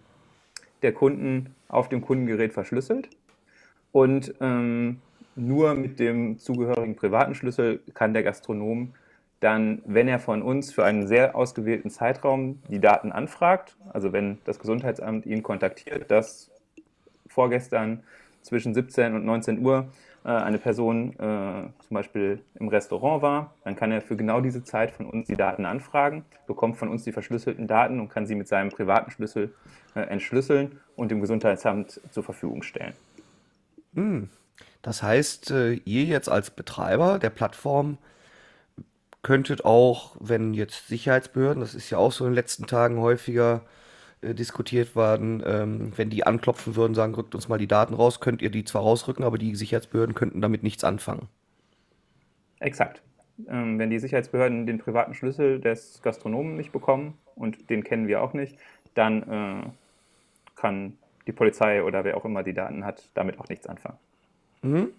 der 0.81 0.93
Kunden 0.93 1.53
auf 1.67 1.89
dem 1.89 2.01
Kundengerät 2.01 2.53
verschlüsselt. 2.53 3.09
Und 3.91 4.33
ähm, 4.39 5.01
nur 5.35 5.75
mit 5.75 5.99
dem 5.99 6.39
zugehörigen 6.39 6.95
privaten 6.95 7.35
Schlüssel 7.35 7.81
kann 7.93 8.13
der 8.13 8.23
Gastronom 8.23 8.93
dann, 9.41 9.81
wenn 9.85 10.07
er 10.07 10.19
von 10.19 10.43
uns 10.43 10.71
für 10.71 10.85
einen 10.85 11.07
sehr 11.07 11.35
ausgewählten 11.35 11.89
Zeitraum 11.89 12.61
die 12.69 12.79
Daten 12.79 13.11
anfragt, 13.11 13.75
also 13.91 14.13
wenn 14.13 14.37
das 14.45 14.59
Gesundheitsamt 14.59 15.25
ihn 15.25 15.41
kontaktiert, 15.43 16.11
dass 16.11 16.51
vorgestern 17.27 18.03
zwischen 18.41 18.73
17 18.73 19.15
und 19.15 19.25
19 19.25 19.65
Uhr 19.65 19.87
eine 20.29 20.59
Person 20.59 21.13
äh, 21.13 21.15
zum 21.15 21.95
Beispiel 21.95 22.41
im 22.59 22.67
Restaurant 22.67 23.21
war, 23.21 23.55
dann 23.63 23.75
kann 23.75 23.91
er 23.91 24.01
für 24.01 24.15
genau 24.15 24.39
diese 24.39 24.63
Zeit 24.63 24.91
von 24.91 25.07
uns 25.07 25.27
die 25.27 25.35
Daten 25.35 25.65
anfragen, 25.65 26.25
bekommt 26.45 26.77
von 26.77 26.89
uns 26.89 27.03
die 27.03 27.11
verschlüsselten 27.11 27.67
Daten 27.67 27.99
und 27.99 28.09
kann 28.09 28.27
sie 28.27 28.35
mit 28.35 28.47
seinem 28.47 28.69
privaten 28.69 29.09
Schlüssel 29.09 29.53
äh, 29.95 30.01
entschlüsseln 30.01 30.79
und 30.95 31.09
dem 31.09 31.21
Gesundheitsamt 31.21 31.99
zur 32.11 32.23
Verfügung 32.23 32.61
stellen. 32.61 32.93
Hm. 33.95 34.29
Das 34.81 35.01
heißt, 35.01 35.51
äh, 35.51 35.73
ihr 35.73 36.03
jetzt 36.05 36.29
als 36.29 36.51
Betreiber 36.51 37.19
der 37.19 37.29
Plattform 37.29 37.97
könntet 39.23 39.65
auch, 39.65 40.15
wenn 40.19 40.53
jetzt 40.53 40.87
Sicherheitsbehörden, 40.87 41.61
das 41.61 41.75
ist 41.75 41.89
ja 41.89 41.97
auch 41.97 42.11
so 42.11 42.25
in 42.25 42.31
den 42.31 42.35
letzten 42.35 42.65
Tagen 42.65 42.99
häufiger 42.99 43.61
äh, 44.21 44.33
diskutiert 44.33 44.95
worden, 44.95 45.43
ähm, 45.45 45.93
wenn 45.95 46.09
die 46.09 46.25
anklopfen 46.25 46.75
würden, 46.75 46.93
sagen, 46.93 47.15
rückt 47.15 47.35
uns 47.35 47.49
mal 47.49 47.57
die 47.57 47.67
Daten 47.67 47.93
raus, 47.93 48.19
könnt 48.19 48.41
ihr 48.41 48.49
die 48.49 48.63
zwar 48.63 48.83
rausrücken, 48.83 49.25
aber 49.25 49.37
die 49.37 49.55
Sicherheitsbehörden 49.55 50.15
könnten 50.15 50.41
damit 50.41 50.63
nichts 50.63 50.83
anfangen. 50.83 51.27
Exakt. 52.59 53.01
Ähm, 53.47 53.79
wenn 53.79 53.89
die 53.89 53.99
Sicherheitsbehörden 53.99 54.67
den 54.67 54.77
privaten 54.77 55.13
Schlüssel 55.13 55.59
des 55.59 56.01
Gastronomen 56.03 56.55
nicht 56.55 56.71
bekommen 56.71 57.17
und 57.35 57.69
den 57.69 57.83
kennen 57.83 58.07
wir 58.07 58.21
auch 58.21 58.33
nicht, 58.33 58.57
dann 58.93 59.23
äh, 59.23 59.69
kann 60.55 60.97
die 61.25 61.31
Polizei 61.31 61.83
oder 61.83 62.03
wer 62.03 62.17
auch 62.17 62.25
immer 62.25 62.43
die 62.43 62.53
Daten 62.53 62.85
hat, 62.85 63.09
damit 63.13 63.39
auch 63.39 63.49
nichts 63.49 63.67
anfangen. 63.67 63.97
Mhm. 64.61 64.89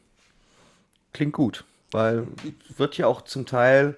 Klingt 1.13 1.33
gut, 1.33 1.65
weil 1.91 2.27
wird 2.77 2.97
ja 2.99 3.07
auch 3.07 3.23
zum 3.23 3.47
Teil 3.47 3.97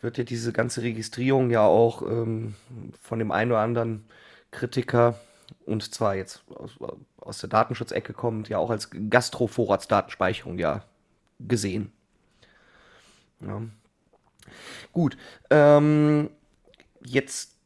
wird 0.00 0.18
ja 0.18 0.24
diese 0.24 0.52
ganze 0.52 0.82
Registrierung 0.82 1.50
ja 1.50 1.64
auch 1.64 2.02
ähm, 2.02 2.54
von 3.00 3.20
dem 3.20 3.30
einen 3.30 3.52
oder 3.52 3.60
anderen 3.60 4.04
Kritiker, 4.52 5.18
und 5.66 5.92
zwar 5.92 6.14
jetzt 6.14 6.42
aus, 6.54 6.78
aus 7.16 7.38
der 7.38 7.48
Datenschutzecke 7.48 8.12
kommt, 8.12 8.48
ja 8.48 8.58
auch 8.58 8.70
als 8.70 8.90
Gastro-Vorratsdatenspeicherung 9.10 10.58
ja 10.58 10.84
gesehen. 11.40 11.92
Ja. 13.40 13.62
Gut, 14.92 15.16
ähm, 15.50 16.30
jetzt 17.04 17.56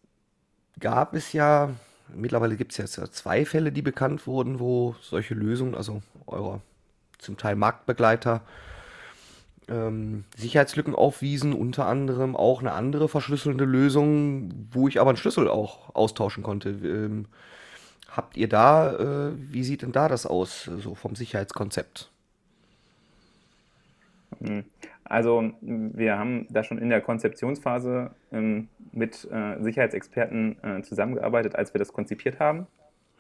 gab 0.78 1.14
es 1.14 1.32
ja, 1.32 1.70
mittlerweile 2.08 2.56
gibt 2.56 2.78
es 2.78 2.96
ja 2.96 3.10
zwei 3.10 3.44
Fälle, 3.44 3.72
die 3.72 3.82
bekannt 3.82 4.26
wurden, 4.26 4.60
wo 4.60 4.94
solche 5.00 5.34
Lösungen, 5.34 5.74
also 5.74 6.02
eurer 6.26 6.60
zum 7.18 7.36
Teil 7.36 7.56
Marktbegleiter, 7.56 8.42
ähm, 9.68 10.24
Sicherheitslücken 10.36 10.94
aufwiesen, 10.94 11.52
unter 11.52 11.86
anderem 11.86 12.36
auch 12.36 12.60
eine 12.60 12.72
andere 12.72 13.08
verschlüsselnde 13.08 13.64
Lösung, 13.64 14.68
wo 14.70 14.88
ich 14.88 15.00
aber 15.00 15.10
einen 15.10 15.16
Schlüssel 15.16 15.48
auch 15.48 15.94
austauschen 15.94 16.42
konnte. 16.42 16.70
Ähm, 16.70 17.26
habt 18.10 18.36
ihr 18.36 18.48
da, 18.48 19.28
äh, 19.28 19.32
wie 19.36 19.64
sieht 19.64 19.82
denn 19.82 19.92
da 19.92 20.08
das 20.08 20.26
aus, 20.26 20.64
so 20.64 20.94
vom 20.94 21.14
Sicherheitskonzept? 21.14 22.10
Hm. 24.40 24.64
Also 25.08 25.52
wir 25.60 26.18
haben 26.18 26.46
da 26.50 26.64
schon 26.64 26.78
in 26.78 26.88
der 26.88 27.00
Konzeptionsphase 27.00 28.10
ähm, 28.32 28.68
mit 28.92 29.26
äh, 29.30 29.62
Sicherheitsexperten 29.62 30.56
äh, 30.62 30.82
zusammengearbeitet, 30.82 31.54
als 31.54 31.72
wir 31.74 31.78
das 31.78 31.92
konzipiert 31.92 32.40
haben. 32.40 32.66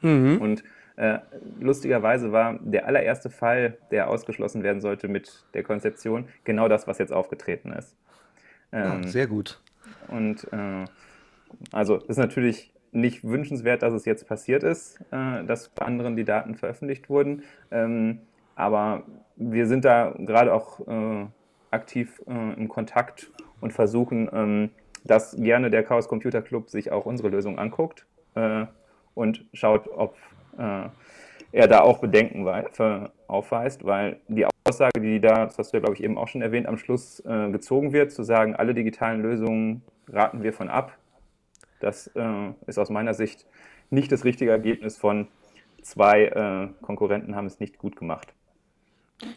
Mhm. 0.00 0.38
Und 0.40 0.64
äh, 0.96 1.18
lustigerweise 1.60 2.32
war 2.32 2.58
der 2.60 2.86
allererste 2.86 3.30
Fall, 3.30 3.76
der 3.90 4.08
ausgeschlossen 4.08 4.62
werden 4.62 4.80
sollte 4.80 5.08
mit 5.08 5.44
der 5.54 5.62
Konzeption, 5.62 6.28
genau 6.44 6.68
das, 6.68 6.86
was 6.86 6.98
jetzt 6.98 7.12
aufgetreten 7.12 7.72
ist. 7.72 7.96
Ähm, 8.72 9.02
ja, 9.02 9.08
sehr 9.08 9.26
gut. 9.26 9.60
Und 10.08 10.50
äh, 10.52 10.84
also 11.72 11.96
ist 11.96 12.16
natürlich 12.16 12.72
nicht 12.92 13.24
wünschenswert, 13.24 13.82
dass 13.82 13.92
es 13.92 14.04
jetzt 14.06 14.26
passiert 14.26 14.62
ist, 14.62 15.00
äh, 15.10 15.44
dass 15.44 15.68
bei 15.68 15.84
anderen 15.84 16.16
die 16.16 16.24
Daten 16.24 16.54
veröffentlicht 16.54 17.10
wurden. 17.10 17.42
Ähm, 17.70 18.20
aber 18.54 19.02
wir 19.36 19.66
sind 19.66 19.84
da 19.84 20.14
gerade 20.18 20.52
auch 20.54 20.80
äh, 20.88 21.26
aktiv 21.70 22.22
äh, 22.26 22.54
im 22.54 22.68
Kontakt 22.68 23.30
und 23.60 23.72
versuchen, 23.72 24.30
ähm, 24.32 24.70
dass 25.04 25.36
gerne 25.36 25.70
der 25.70 25.84
Chaos 25.84 26.08
Computer 26.08 26.42
Club 26.42 26.70
sich 26.70 26.90
auch 26.90 27.04
unsere 27.04 27.28
Lösung 27.28 27.58
anguckt 27.58 28.06
äh, 28.34 28.64
und 29.14 29.44
schaut, 29.52 29.88
ob 29.88 30.16
äh, 30.58 30.88
er 31.52 31.68
da 31.68 31.80
auch 31.80 31.98
Bedenken 31.98 32.46
aufweist, 33.28 33.84
weil 33.84 34.20
die 34.28 34.46
Aussage, 34.66 35.00
die 35.00 35.20
da, 35.20 35.46
das 35.46 35.58
hast 35.58 35.72
du 35.72 35.76
ja, 35.76 35.80
glaube 35.80 35.94
ich, 35.94 36.02
eben 36.02 36.18
auch 36.18 36.28
schon 36.28 36.42
erwähnt, 36.42 36.66
am 36.66 36.76
Schluss 36.76 37.20
äh, 37.20 37.50
gezogen 37.50 37.92
wird, 37.92 38.12
zu 38.12 38.22
sagen, 38.22 38.54
alle 38.54 38.74
digitalen 38.74 39.22
Lösungen 39.22 39.82
raten 40.08 40.42
wir 40.42 40.52
von 40.52 40.68
ab, 40.68 40.96
das 41.80 42.08
äh, 42.08 42.52
ist 42.66 42.78
aus 42.78 42.90
meiner 42.90 43.14
Sicht 43.14 43.46
nicht 43.90 44.10
das 44.12 44.24
richtige 44.24 44.50
Ergebnis 44.50 44.96
von 44.96 45.28
zwei 45.82 46.24
äh, 46.24 46.68
Konkurrenten 46.82 47.36
haben 47.36 47.46
es 47.46 47.60
nicht 47.60 47.78
gut 47.78 47.96
gemacht. 47.96 48.32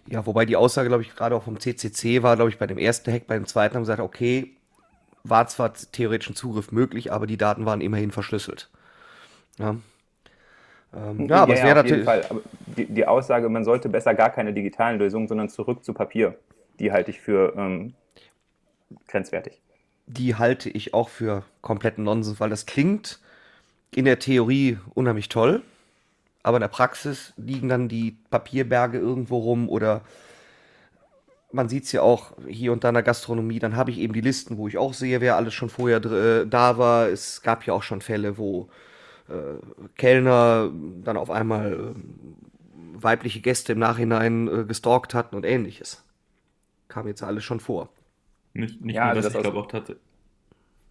Ja, 0.07 0.25
wobei 0.25 0.45
die 0.45 0.55
Aussage, 0.55 0.89
glaube 0.89 1.03
ich, 1.03 1.15
gerade 1.15 1.35
auch 1.35 1.43
vom 1.43 1.59
CCC 1.59 2.23
war, 2.23 2.35
glaube 2.35 2.49
ich, 2.49 2.57
bei 2.57 2.67
dem 2.67 2.77
ersten 2.77 3.13
Hack, 3.13 3.27
bei 3.27 3.35
dem 3.35 3.45
zweiten 3.45 3.75
haben 3.75 3.83
gesagt, 3.83 4.01
okay, 4.01 4.55
war 5.23 5.47
zwar 5.47 5.73
theoretisch 5.73 6.29
ein 6.29 6.35
Zugriff 6.35 6.71
möglich, 6.71 7.11
aber 7.11 7.27
die 7.27 7.37
Daten 7.37 7.65
waren 7.65 7.81
immerhin 7.81 8.11
verschlüsselt. 8.11 8.69
Ja, 9.57 9.75
ähm, 10.95 11.27
ja, 11.27 11.43
aber 11.43 11.53
ja, 11.53 11.59
es 11.59 11.63
wäre 11.63 11.75
natürlich. 11.75 12.07
Die, 12.77 12.85
die, 12.85 13.05
Aussage, 13.05 13.49
man 13.49 13.63
sollte 13.63 13.89
besser 13.89 14.13
gar 14.13 14.29
keine 14.29 14.53
digitalen 14.53 14.99
Lösungen, 14.99 15.27
sondern 15.27 15.49
zurück 15.49 15.83
zu 15.83 15.93
Papier, 15.93 16.35
die 16.79 16.91
halte 16.91 17.11
ich 17.11 17.19
für 17.19 17.53
ähm, 17.55 17.93
grenzwertig. 19.07 19.61
Die 20.07 20.35
halte 20.35 20.69
ich 20.69 20.93
auch 20.93 21.09
für 21.09 21.43
kompletten 21.61 22.03
Nonsens, 22.03 22.39
weil 22.39 22.49
das 22.49 22.65
klingt 22.65 23.19
in 23.93 24.05
der 24.05 24.19
Theorie 24.19 24.77
unheimlich 24.93 25.29
toll, 25.29 25.61
aber 26.41 26.57
in 26.57 26.61
der 26.61 26.67
Praxis 26.69 27.33
liegen 27.37 27.69
dann 27.69 27.89
die 27.89 28.17
Papierberge 28.29 28.97
irgendwo 28.97 29.37
rum 29.37 29.69
oder 29.69 30.01
man 31.51 31.69
sieht 31.69 31.85
es 31.85 31.91
ja 31.91 32.01
auch 32.01 32.33
hier 32.47 32.71
und 32.71 32.83
da 32.83 32.89
in 32.89 32.93
der 32.93 33.03
Gastronomie, 33.03 33.59
dann 33.59 33.75
habe 33.75 33.91
ich 33.91 33.97
eben 33.99 34.13
die 34.13 34.21
Listen, 34.21 34.57
wo 34.57 34.67
ich 34.67 34.77
auch 34.77 34.93
sehe, 34.93 35.21
wer 35.21 35.35
alles 35.35 35.53
schon 35.53 35.69
vorher 35.69 36.03
äh, 36.05 36.47
da 36.47 36.77
war. 36.77 37.09
Es 37.09 37.41
gab 37.41 37.65
ja 37.65 37.73
auch 37.73 37.81
schon 37.81 38.01
Fälle, 38.01 38.37
wo 38.37 38.69
Kellner 39.95 40.71
dann 41.03 41.17
auf 41.17 41.29
einmal 41.29 41.73
äh, 41.73 43.03
weibliche 43.03 43.41
Gäste 43.41 43.73
im 43.73 43.79
Nachhinein 43.79 44.47
äh, 44.47 44.63
gestalkt 44.65 45.13
hatten 45.13 45.35
und 45.35 45.45
ähnliches. 45.45 46.03
Kam 46.87 47.07
jetzt 47.07 47.23
alles 47.23 47.43
schon 47.43 47.59
vor. 47.59 47.89
Nicht, 48.53 48.81
nicht 48.81 48.95
ja, 48.95 49.05
nur, 49.05 49.15
also 49.15 49.29
das, 49.29 49.35
ich 49.35 49.41
glaube 49.41 49.59
auch 49.59 49.67
tatsächlich. 49.67 50.03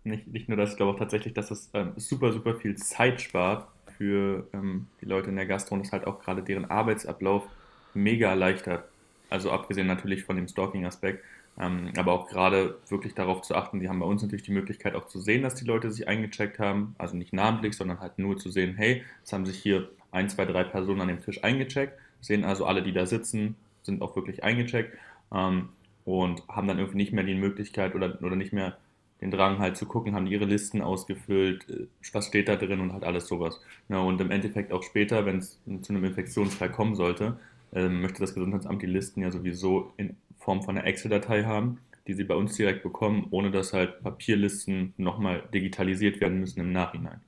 Nicht, 0.04 0.28
nicht 0.28 0.49
nur 0.49 0.57
das, 0.57 0.71
ich 0.71 0.76
glaube 0.76 0.92
auch 0.92 0.99
tatsächlich, 0.99 1.35
dass 1.35 1.50
es 1.50 1.71
ähm, 1.75 1.92
super, 1.97 2.33
super 2.33 2.54
viel 2.54 2.76
Zeit 2.76 3.21
spart 3.21 3.68
für 3.97 4.47
ähm, 4.52 4.87
die 5.00 5.07
Leute 5.07 5.28
in 5.28 5.37
der 5.37 5.47
Gastro 5.47 5.75
und 5.75 5.85
es 5.85 5.92
halt 5.92 6.07
auch 6.07 6.21
gerade 6.21 6.42
deren 6.42 6.64
Arbeitsablauf 6.64 7.47
mega 7.95 8.30
erleichtert. 8.30 8.85
Also 9.28 9.50
abgesehen 9.50 9.87
natürlich 9.87 10.25
von 10.25 10.37
dem 10.37 10.49
Stalking-Aspekt, 10.49 11.23
ähm, 11.23 11.25
aber 11.58 12.12
auch 12.12 12.28
gerade 12.28 12.78
wirklich 12.88 13.14
darauf 13.14 13.42
zu 13.42 13.56
achten, 13.56 13.80
die 13.80 13.88
haben 13.88 13.98
bei 13.98 14.06
uns 14.06 14.22
natürlich 14.22 14.44
die 14.44 14.52
Möglichkeit 14.52 14.94
auch 14.94 15.06
zu 15.06 15.18
sehen, 15.18 15.42
dass 15.42 15.56
die 15.56 15.64
Leute 15.64 15.90
sich 15.90 16.06
eingecheckt 16.06 16.60
haben. 16.60 16.94
Also 16.98 17.16
nicht 17.16 17.32
namentlich, 17.32 17.76
sondern 17.76 17.98
halt 18.00 18.18
nur 18.18 18.38
zu 18.38 18.48
sehen, 18.50 18.76
hey, 18.76 19.02
es 19.24 19.32
haben 19.32 19.44
sich 19.44 19.58
hier 19.58 19.88
ein, 20.12 20.28
zwei, 20.28 20.44
drei 20.44 20.62
Personen 20.62 21.00
an 21.00 21.08
dem 21.08 21.20
Tisch 21.20 21.42
eingecheckt. 21.42 21.98
Sehen 22.20 22.44
also 22.44 22.64
alle, 22.64 22.82
die 22.82 22.92
da 22.92 23.06
sitzen, 23.06 23.56
sind 23.82 24.02
auch 24.02 24.14
wirklich 24.14 24.44
eingecheckt 24.44 24.96
ähm, 25.32 25.70
und 26.04 26.46
haben 26.48 26.68
dann 26.68 26.78
irgendwie 26.78 26.98
nicht 26.98 27.12
mehr 27.12 27.24
die 27.24 27.34
Möglichkeit 27.34 27.94
oder, 27.94 28.22
oder 28.22 28.36
nicht 28.36 28.52
mehr 28.52 28.76
den 29.20 29.32
Drang 29.32 29.58
halt 29.58 29.76
zu 29.76 29.86
gucken, 29.86 30.14
haben 30.14 30.28
ihre 30.28 30.44
Listen 30.44 30.80
ausgefüllt, 30.80 31.68
äh, 31.68 31.86
was 32.12 32.26
steht 32.26 32.48
da 32.48 32.54
drin 32.54 32.80
und 32.80 32.92
halt 32.92 33.02
alles 33.02 33.26
sowas. 33.26 33.60
Ja, 33.88 33.98
und 33.98 34.20
im 34.20 34.30
Endeffekt 34.30 34.72
auch 34.72 34.84
später, 34.84 35.26
wenn 35.26 35.38
es 35.38 35.58
zu 35.82 35.92
einem 35.92 36.04
Infektionsfall 36.04 36.70
kommen 36.70 36.94
sollte, 36.94 37.38
äh, 37.72 37.88
möchte 37.88 38.20
das 38.20 38.34
Gesundheitsamt 38.34 38.80
die 38.80 38.86
Listen 38.86 39.22
ja 39.22 39.30
sowieso 39.30 39.92
in 39.96 40.16
Form 40.48 40.62
von 40.62 40.78
einer 40.78 40.86
Excel-Datei 40.86 41.44
haben, 41.44 41.78
die 42.06 42.14
sie 42.14 42.24
bei 42.24 42.34
uns 42.34 42.56
direkt 42.56 42.82
bekommen, 42.82 43.26
ohne 43.32 43.50
dass 43.50 43.74
halt 43.74 44.02
Papierlisten 44.02 44.94
nochmal 44.96 45.42
digitalisiert 45.52 46.22
werden 46.22 46.40
müssen 46.40 46.60
im 46.60 46.72
Nachhinein. 46.72 47.20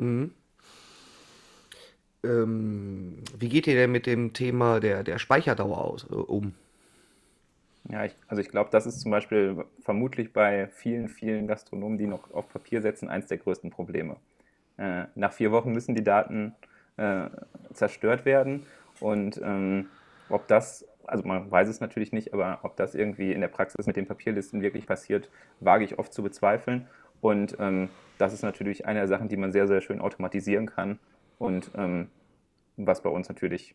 Mhm. 0.00 0.32
Ähm, 2.24 3.18
wie 3.38 3.48
geht 3.48 3.68
ihr 3.68 3.76
denn 3.76 3.92
mit 3.92 4.06
dem 4.06 4.32
Thema 4.32 4.80
der, 4.80 5.04
der 5.04 5.20
Speicherdauer 5.20 5.78
aus, 5.78 6.10
äh, 6.10 6.14
um? 6.14 6.54
Ja, 7.88 8.04
ich, 8.04 8.16
also 8.26 8.42
ich 8.42 8.48
glaube, 8.48 8.68
das 8.72 8.86
ist 8.86 9.00
zum 9.00 9.12
Beispiel 9.12 9.64
vermutlich 9.84 10.32
bei 10.32 10.66
vielen, 10.74 11.08
vielen 11.08 11.46
Gastronomen, 11.46 11.98
die 11.98 12.08
noch 12.08 12.34
auf 12.34 12.48
Papier 12.48 12.82
setzen, 12.82 13.08
eins 13.08 13.28
der 13.28 13.38
größten 13.38 13.70
Probleme. 13.70 14.16
Äh, 14.76 15.04
nach 15.14 15.32
vier 15.32 15.52
Wochen 15.52 15.70
müssen 15.70 15.94
die 15.94 16.02
Daten 16.02 16.52
äh, 16.96 17.26
zerstört 17.72 18.24
werden 18.24 18.66
und 18.98 19.40
ähm, 19.40 19.86
ob 20.28 20.48
das 20.48 20.84
also 21.06 21.26
man 21.26 21.50
weiß 21.50 21.68
es 21.68 21.80
natürlich 21.80 22.12
nicht, 22.12 22.32
aber 22.32 22.60
ob 22.62 22.76
das 22.76 22.94
irgendwie 22.94 23.32
in 23.32 23.40
der 23.40 23.48
Praxis 23.48 23.86
mit 23.86 23.96
den 23.96 24.06
Papierlisten 24.06 24.62
wirklich 24.62 24.86
passiert, 24.86 25.28
wage 25.60 25.84
ich 25.84 25.98
oft 25.98 26.12
zu 26.12 26.22
bezweifeln. 26.22 26.88
Und 27.20 27.56
ähm, 27.58 27.88
das 28.18 28.32
ist 28.32 28.42
natürlich 28.42 28.86
eine 28.86 29.00
der 29.00 29.08
Sachen, 29.08 29.28
die 29.28 29.36
man 29.36 29.52
sehr, 29.52 29.66
sehr 29.66 29.80
schön 29.80 30.00
automatisieren 30.00 30.66
kann 30.66 30.98
und 31.38 31.70
ähm, 31.76 32.08
was 32.76 33.02
bei 33.02 33.10
uns 33.10 33.28
natürlich 33.28 33.74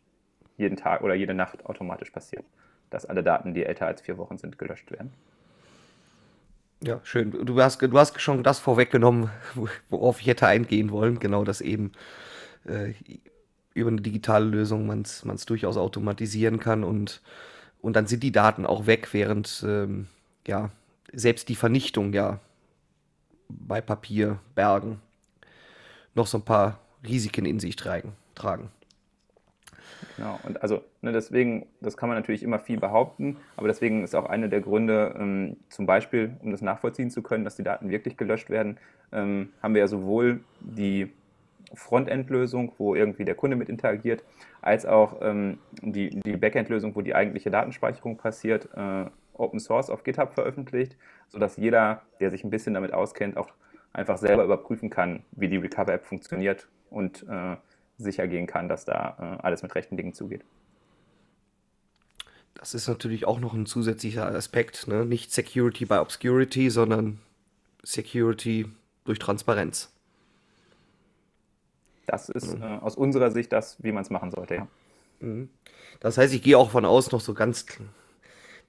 jeden 0.56 0.76
Tag 0.76 1.02
oder 1.02 1.14
jede 1.14 1.34
Nacht 1.34 1.64
automatisch 1.66 2.10
passiert, 2.10 2.44
dass 2.90 3.06
alle 3.06 3.22
Daten, 3.22 3.54
die 3.54 3.64
älter 3.64 3.86
als 3.86 4.02
vier 4.02 4.18
Wochen 4.18 4.38
sind, 4.38 4.58
gelöscht 4.58 4.90
werden. 4.90 5.12
Ja, 6.82 7.00
schön. 7.02 7.30
Du 7.30 7.60
hast, 7.60 7.82
du 7.82 7.98
hast 7.98 8.20
schon 8.20 8.42
das 8.42 8.58
vorweggenommen, 8.58 9.30
worauf 9.90 10.20
ich 10.20 10.26
hätte 10.26 10.46
eingehen 10.46 10.90
wollen. 10.90 11.18
Genau, 11.18 11.44
dass 11.44 11.60
eben 11.60 11.92
äh, 12.66 12.94
über 13.74 13.88
eine 13.88 14.00
digitale 14.00 14.44
Lösung 14.44 14.86
man 14.86 15.02
es 15.02 15.46
durchaus 15.46 15.76
automatisieren 15.76 16.58
kann 16.58 16.84
und, 16.84 17.22
und 17.80 17.96
dann 17.96 18.06
sind 18.06 18.22
die 18.22 18.32
Daten 18.32 18.66
auch 18.66 18.86
weg, 18.86 19.08
während 19.12 19.64
ähm, 19.66 20.06
ja, 20.46 20.70
selbst 21.12 21.48
die 21.48 21.54
Vernichtung 21.54 22.12
ja 22.12 22.40
bei 23.48 23.80
Papierbergen 23.80 25.00
noch 26.14 26.26
so 26.26 26.38
ein 26.38 26.44
paar 26.44 26.80
Risiken 27.06 27.46
in 27.46 27.60
sich 27.60 27.76
tragen. 27.76 28.12
tragen. 28.34 28.70
Genau, 30.16 30.38
und 30.44 30.62
also 30.62 30.82
ne, 31.02 31.12
deswegen, 31.12 31.66
das 31.80 31.96
kann 31.96 32.08
man 32.08 32.16
natürlich 32.16 32.42
immer 32.42 32.58
viel 32.58 32.78
behaupten, 32.78 33.36
aber 33.56 33.68
deswegen 33.68 34.02
ist 34.02 34.14
auch 34.14 34.26
einer 34.26 34.48
der 34.48 34.60
Gründe, 34.60 35.14
ähm, 35.18 35.56
zum 35.68 35.86
Beispiel, 35.86 36.36
um 36.40 36.50
das 36.50 36.62
nachvollziehen 36.62 37.10
zu 37.10 37.22
können, 37.22 37.44
dass 37.44 37.56
die 37.56 37.62
Daten 37.62 37.90
wirklich 37.90 38.16
gelöscht 38.16 38.50
werden, 38.50 38.78
ähm, 39.12 39.50
haben 39.62 39.74
wir 39.74 39.80
ja 39.80 39.88
sowohl 39.88 40.40
die 40.60 41.10
Frontend-Lösung, 41.74 42.72
wo 42.78 42.94
irgendwie 42.94 43.24
der 43.24 43.34
Kunde 43.34 43.56
mit 43.56 43.68
interagiert, 43.68 44.24
als 44.60 44.86
auch 44.86 45.18
ähm, 45.22 45.58
die, 45.82 46.10
die 46.10 46.36
Backend-Lösung, 46.36 46.94
wo 46.96 47.02
die 47.02 47.14
eigentliche 47.14 47.50
Datenspeicherung 47.50 48.16
passiert, 48.16 48.68
äh, 48.76 49.06
Open 49.34 49.60
Source 49.60 49.90
auf 49.90 50.04
GitHub 50.04 50.34
veröffentlicht, 50.34 50.96
sodass 51.28 51.56
jeder, 51.56 52.02
der 52.20 52.30
sich 52.30 52.44
ein 52.44 52.50
bisschen 52.50 52.74
damit 52.74 52.92
auskennt, 52.92 53.36
auch 53.36 53.48
einfach 53.92 54.18
selber 54.18 54.44
überprüfen 54.44 54.90
kann, 54.90 55.22
wie 55.32 55.48
die 55.48 55.56
Recover-App 55.56 56.04
funktioniert 56.04 56.68
und 56.90 57.26
äh, 57.28 57.56
sicher 57.98 58.26
gehen 58.28 58.46
kann, 58.46 58.68
dass 58.68 58.84
da 58.84 59.38
äh, 59.40 59.42
alles 59.42 59.62
mit 59.62 59.74
rechten 59.74 59.96
Dingen 59.96 60.12
zugeht. 60.12 60.44
Das 62.54 62.74
ist 62.74 62.88
natürlich 62.88 63.26
auch 63.26 63.40
noch 63.40 63.54
ein 63.54 63.66
zusätzlicher 63.66 64.26
Aspekt, 64.26 64.86
ne? 64.86 65.06
nicht 65.06 65.32
Security 65.32 65.86
by 65.86 65.94
Obscurity, 65.94 66.68
sondern 66.68 67.20
Security 67.82 68.66
durch 69.04 69.18
Transparenz. 69.18 69.92
Das 72.06 72.28
ist 72.28 72.56
mhm. 72.56 72.62
äh, 72.62 72.78
aus 72.78 72.96
unserer 72.96 73.30
Sicht 73.30 73.52
das, 73.52 73.82
wie 73.82 73.92
man 73.92 74.02
es 74.02 74.10
machen 74.10 74.30
sollte, 74.30 74.54
ja. 74.54 74.68
Mhm. 75.20 75.50
Das 76.00 76.16
heißt, 76.16 76.32
ich 76.34 76.42
gehe 76.42 76.56
auch 76.56 76.70
von 76.70 76.84
aus 76.84 77.12
noch 77.12 77.20
so 77.20 77.34
ganz 77.34 77.66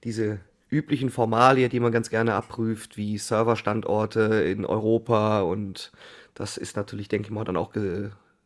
diese 0.04 0.40
üblichen 0.68 1.10
Formalien, 1.10 1.70
die 1.70 1.80
man 1.80 1.92
ganz 1.92 2.10
gerne 2.10 2.34
abprüft, 2.34 2.96
wie 2.96 3.18
Serverstandorte 3.18 4.20
in 4.44 4.64
Europa 4.64 5.42
und 5.42 5.92
das 6.34 6.56
ist 6.56 6.76
natürlich, 6.76 7.08
denke 7.08 7.26
ich 7.26 7.30
mal, 7.30 7.44
dann 7.44 7.56
auch 7.56 7.72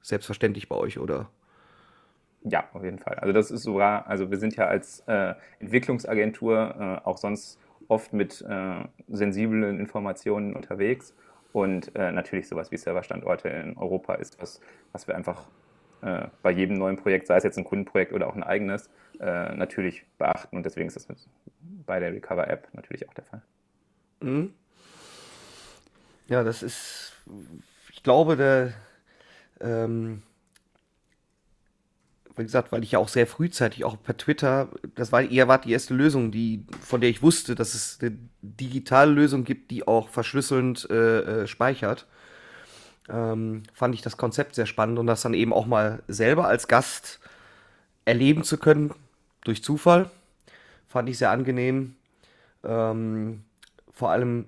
selbstverständlich 0.02 0.68
bei 0.68 0.76
euch, 0.76 0.98
oder? 0.98 1.30
Ja, 2.42 2.64
auf 2.72 2.84
jeden 2.84 2.98
Fall. 2.98 3.14
Also 3.14 3.32
das 3.32 3.50
ist 3.50 3.62
sogar, 3.62 4.06
also 4.06 4.30
wir 4.30 4.38
sind 4.38 4.54
ja 4.56 4.66
als 4.66 5.00
äh, 5.06 5.34
Entwicklungsagentur 5.58 7.00
äh, 7.04 7.06
auch 7.06 7.18
sonst 7.18 7.58
oft 7.88 8.12
mit 8.12 8.44
äh, 8.48 8.84
sensiblen 9.08 9.80
Informationen 9.80 10.54
unterwegs 10.54 11.14
und 11.56 11.96
äh, 11.96 12.12
natürlich 12.12 12.48
sowas 12.48 12.70
wie 12.70 12.76
Serverstandorte 12.76 13.48
in 13.48 13.78
Europa 13.78 14.16
ist 14.16 14.38
was, 14.42 14.60
was 14.92 15.08
wir 15.08 15.16
einfach 15.16 15.46
äh, 16.02 16.26
bei 16.42 16.50
jedem 16.50 16.76
neuen 16.76 16.98
Projekt, 16.98 17.26
sei 17.26 17.38
es 17.38 17.44
jetzt 17.44 17.56
ein 17.56 17.64
Kundenprojekt 17.64 18.12
oder 18.12 18.26
auch 18.26 18.36
ein 18.36 18.42
eigenes, 18.42 18.90
äh, 19.20 19.54
natürlich 19.54 20.04
beachten. 20.18 20.54
Und 20.54 20.66
deswegen 20.66 20.88
ist 20.88 20.96
das 20.96 21.08
mit, 21.08 21.16
bei 21.86 21.98
der 21.98 22.12
Recover-App 22.12 22.68
natürlich 22.74 23.08
auch 23.08 23.14
der 23.14 23.24
Fall. 23.24 23.42
Mhm. 24.20 24.52
Ja, 26.28 26.44
das 26.44 26.62
ist, 26.62 27.14
ich 27.90 28.02
glaube, 28.02 28.36
der, 28.36 28.74
ähm, 29.62 30.24
wie 32.36 32.42
gesagt, 32.42 32.72
weil 32.72 32.82
ich 32.82 32.92
ja 32.92 32.98
auch 32.98 33.08
sehr 33.08 33.26
frühzeitig 33.26 33.84
auch 33.84 33.96
per 34.02 34.16
Twitter, 34.16 34.68
das 34.94 35.10
war, 35.10 35.22
ihr 35.22 35.48
wart 35.48 35.64
die 35.64 35.72
erste 35.72 35.94
Lösung, 35.94 36.30
die, 36.30 36.64
von 36.80 37.00
der 37.00 37.10
ich 37.10 37.22
wusste, 37.22 37.54
dass 37.54 37.74
es 37.74 37.98
eine 38.00 38.16
digitale 38.42 39.10
Lösung 39.10 39.44
gibt, 39.44 39.70
die 39.70 39.86
auch 39.86 40.08
verschlüsselnd 40.08 40.88
äh, 40.90 41.42
äh, 41.42 41.46
speichert. 41.46 42.06
Ähm, 43.08 43.62
fand 43.72 43.94
ich 43.94 44.02
das 44.02 44.16
Konzept 44.16 44.54
sehr 44.54 44.66
spannend 44.66 44.98
und 44.98 45.06
das 45.06 45.22
dann 45.22 45.34
eben 45.34 45.52
auch 45.52 45.66
mal 45.66 46.02
selber 46.08 46.46
als 46.46 46.68
Gast 46.68 47.20
erleben 48.04 48.44
zu 48.44 48.58
können, 48.58 48.92
durch 49.44 49.62
Zufall, 49.62 50.10
fand 50.88 51.08
ich 51.08 51.18
sehr 51.18 51.30
angenehm. 51.30 51.94
Ähm, 52.64 53.44
vor 53.92 54.10
allem, 54.10 54.46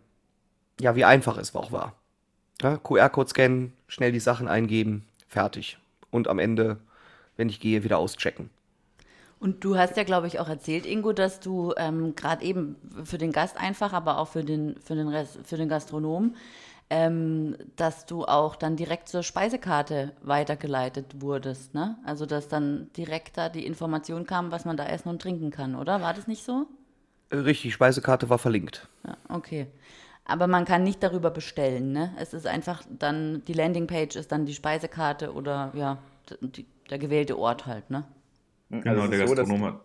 ja, 0.81 0.97
wie 0.97 1.05
einfach 1.05 1.39
es 1.39 1.55
auch 1.55 1.73
war. 1.73 1.95
Ja, 2.61 2.77
QR-Code 2.77 3.31
scannen, 3.31 3.73
schnell 3.87 4.13
die 4.13 4.21
Sachen 4.21 4.49
eingeben, 4.49 5.07
fertig. 5.29 5.79
Und 6.11 6.29
am 6.29 6.39
Ende 6.39 6.79
wenn 7.39 7.49
ich 7.49 7.61
gehe, 7.61 7.83
wieder 7.85 7.97
auschecken. 7.97 8.51
Und 9.41 9.65
du 9.65 9.79
hast 9.79 9.97
ja, 9.97 10.03
glaube 10.03 10.27
ich, 10.27 10.41
auch 10.41 10.49
erzählt, 10.49 10.85
Ingo, 10.85 11.13
dass 11.13 11.41
du 11.41 11.73
ähm, 11.77 12.15
gerade 12.17 12.45
eben 12.45 12.77
für 13.05 13.19
den 13.19 13.33
Gast 13.33 13.57
einfach, 13.57 13.93
aber 13.93 14.19
auch 14.19 14.29
für 14.29 14.45
den, 14.45 14.77
für 14.85 14.97
den, 14.97 15.09
Rest, 15.09 15.39
für 15.45 15.57
den 15.57 15.69
Gastronom, 15.69 16.35
ähm, 16.91 17.57
dass 17.77 18.07
du 18.07 18.25
auch 18.25 18.57
dann 18.57 18.75
direkt 18.75 19.09
zur 19.09 19.23
Speisekarte 19.23 20.13
weitergeleitet 20.23 21.21
wurdest. 21.21 21.75
Ne? 21.75 21.97
Also, 22.05 22.27
dass 22.27 22.49
dann 22.49 22.91
direkt 22.97 23.37
da 23.39 23.49
die 23.49 23.65
Information 23.65 24.27
kam, 24.27 24.51
was 24.51 24.65
man 24.65 24.77
da 24.77 24.87
essen 24.87 25.09
und 25.09 25.23
trinken 25.23 25.51
kann, 25.51 25.77
oder? 25.77 26.03
War 26.03 26.15
das 26.15 26.27
nicht 26.27 26.45
so? 26.45 26.67
Richtig, 27.31 27.75
Speisekarte 27.75 28.29
war 28.29 28.39
verlinkt. 28.39 28.89
Ja, 29.07 29.17
okay. 29.29 29.69
Aber 30.25 30.47
man 30.47 30.65
kann 30.65 30.83
nicht 30.83 31.03
darüber 31.03 31.31
bestellen, 31.31 31.93
ne? 31.93 32.13
Es 32.19 32.35
ist 32.35 32.47
einfach 32.47 32.83
dann, 32.91 33.43
die 33.47 33.55
Landingpage 33.55 34.17
ist 34.17 34.33
dann 34.33 34.47
die 34.47 34.55
Speisekarte 34.55 35.33
oder 35.33 35.73
ja, 35.75 35.99
die, 36.41 36.67
der 36.91 36.99
gewählte 36.99 37.39
Ort 37.39 37.67
halt, 37.67 37.91
ne? 37.91 38.05
Genau, 38.71 39.03
also 39.03 39.09
der, 39.09 39.21
Gastronom 39.21 39.61
so, 39.61 39.67
hat, 39.67 39.81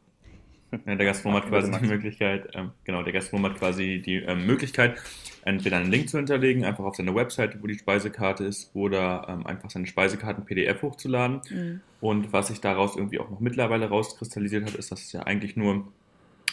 ja, 0.86 0.96
der 0.96 1.06
Gastronom 1.06 1.42
hat 1.42 1.50
quasi 1.50 1.72
die 1.72 1.86
Möglichkeit, 1.86 2.50
ähm, 2.54 2.72
genau, 2.84 3.04
der 3.04 3.13
Gastronom 3.13 3.52
hat 3.52 3.60
quasi 3.60 4.02
die 4.06 4.16
ähm, 4.16 4.46
Möglichkeit, 4.46 5.02
entweder 5.46 5.78
einen 5.78 5.92
Link 5.92 6.10
zu 6.10 6.18
hinterlegen, 6.18 6.66
einfach 6.66 6.84
auf 6.84 6.96
seine 6.96 7.16
Webseite, 7.16 7.62
wo 7.62 7.68
die 7.68 7.78
Speisekarte 7.78 8.44
ist, 8.44 8.76
oder 8.76 9.26
ähm, 9.30 9.46
einfach 9.48 9.70
seine 9.70 9.88
Speisekarten-PDF 9.88 10.82
hochzuladen. 10.82 11.42
Mhm. 11.50 11.82
Und 12.02 12.34
was 12.34 12.48
sich 12.48 12.60
daraus 12.60 12.96
irgendwie 12.98 13.20
auch 13.20 13.30
noch 13.30 13.39
mittlerweile 13.39 13.88
rauskristallisiert 13.88 14.66
hat, 14.66 14.76
ist, 14.76 14.92
dass 14.92 15.04
es 15.04 15.12
ja 15.13 15.24
eigentlich 15.24 15.56
nur, 15.56 15.88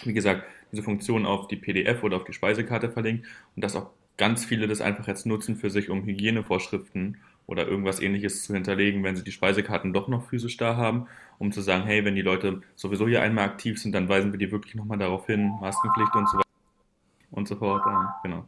wie 0.05 0.13
gesagt, 0.13 0.45
diese 0.71 0.83
Funktion 0.83 1.27
auf 1.27 1.49
die 1.49 1.57
PDF 1.57 2.05
oder 2.05 2.19
auf 2.19 2.25
die 2.25 2.33
Speisekarte 2.33 2.91
verlinkt 2.91 3.27
und 3.57 3.65
dass 3.65 3.75
auch 3.75 3.91
ganz 4.17 4.45
viele 4.45 4.69
das 4.69 4.81
einfach 4.81 5.09
jetzt 5.09 5.27
nutzen 5.27 5.57
für 5.57 5.71
sich, 5.71 5.91
um 5.91 6.05
Hygienevorschriften 6.05 7.17
oder 7.51 7.67
irgendwas 7.67 8.01
ähnliches 8.01 8.45
zu 8.45 8.55
hinterlegen, 8.55 9.03
wenn 9.03 9.17
sie 9.17 9.25
die 9.25 9.33
Speisekarten 9.33 9.93
doch 9.93 10.07
noch 10.07 10.29
physisch 10.29 10.57
da 10.57 10.77
haben, 10.77 11.09
um 11.39 11.51
zu 11.51 11.63
sagen, 11.63 11.85
hey, 11.85 12.05
wenn 12.05 12.15
die 12.15 12.23
Leute 12.23 12.63
sowieso 12.77 13.09
hier 13.09 13.23
einmal 13.23 13.45
aktiv 13.45 13.83
sind, 13.83 13.93
dann 13.93 14.09
weisen 14.09 14.33
wir 14.33 14.39
die 14.39 14.53
wirklich 14.53 14.77
nochmal 14.77 14.99
darauf 14.99 15.27
hin, 15.27 15.51
Maskenpflicht 15.61 16.15
und 16.15 16.29
so 16.29 16.39
weiter 16.39 16.49
und 17.33 17.49
so 17.49 17.57
fort. 17.57 17.83
Äh, 17.87 18.29
genau. 18.29 18.45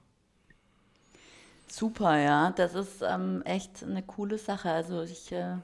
Super, 1.66 2.16
ja, 2.18 2.52
das 2.52 2.74
ist 2.74 3.02
ähm, 3.02 3.42
echt 3.44 3.82
eine 3.82 4.02
coole 4.02 4.38
Sache. 4.38 4.70
Also 4.70 5.02
ich, 5.02 5.32
äh, 5.32 5.56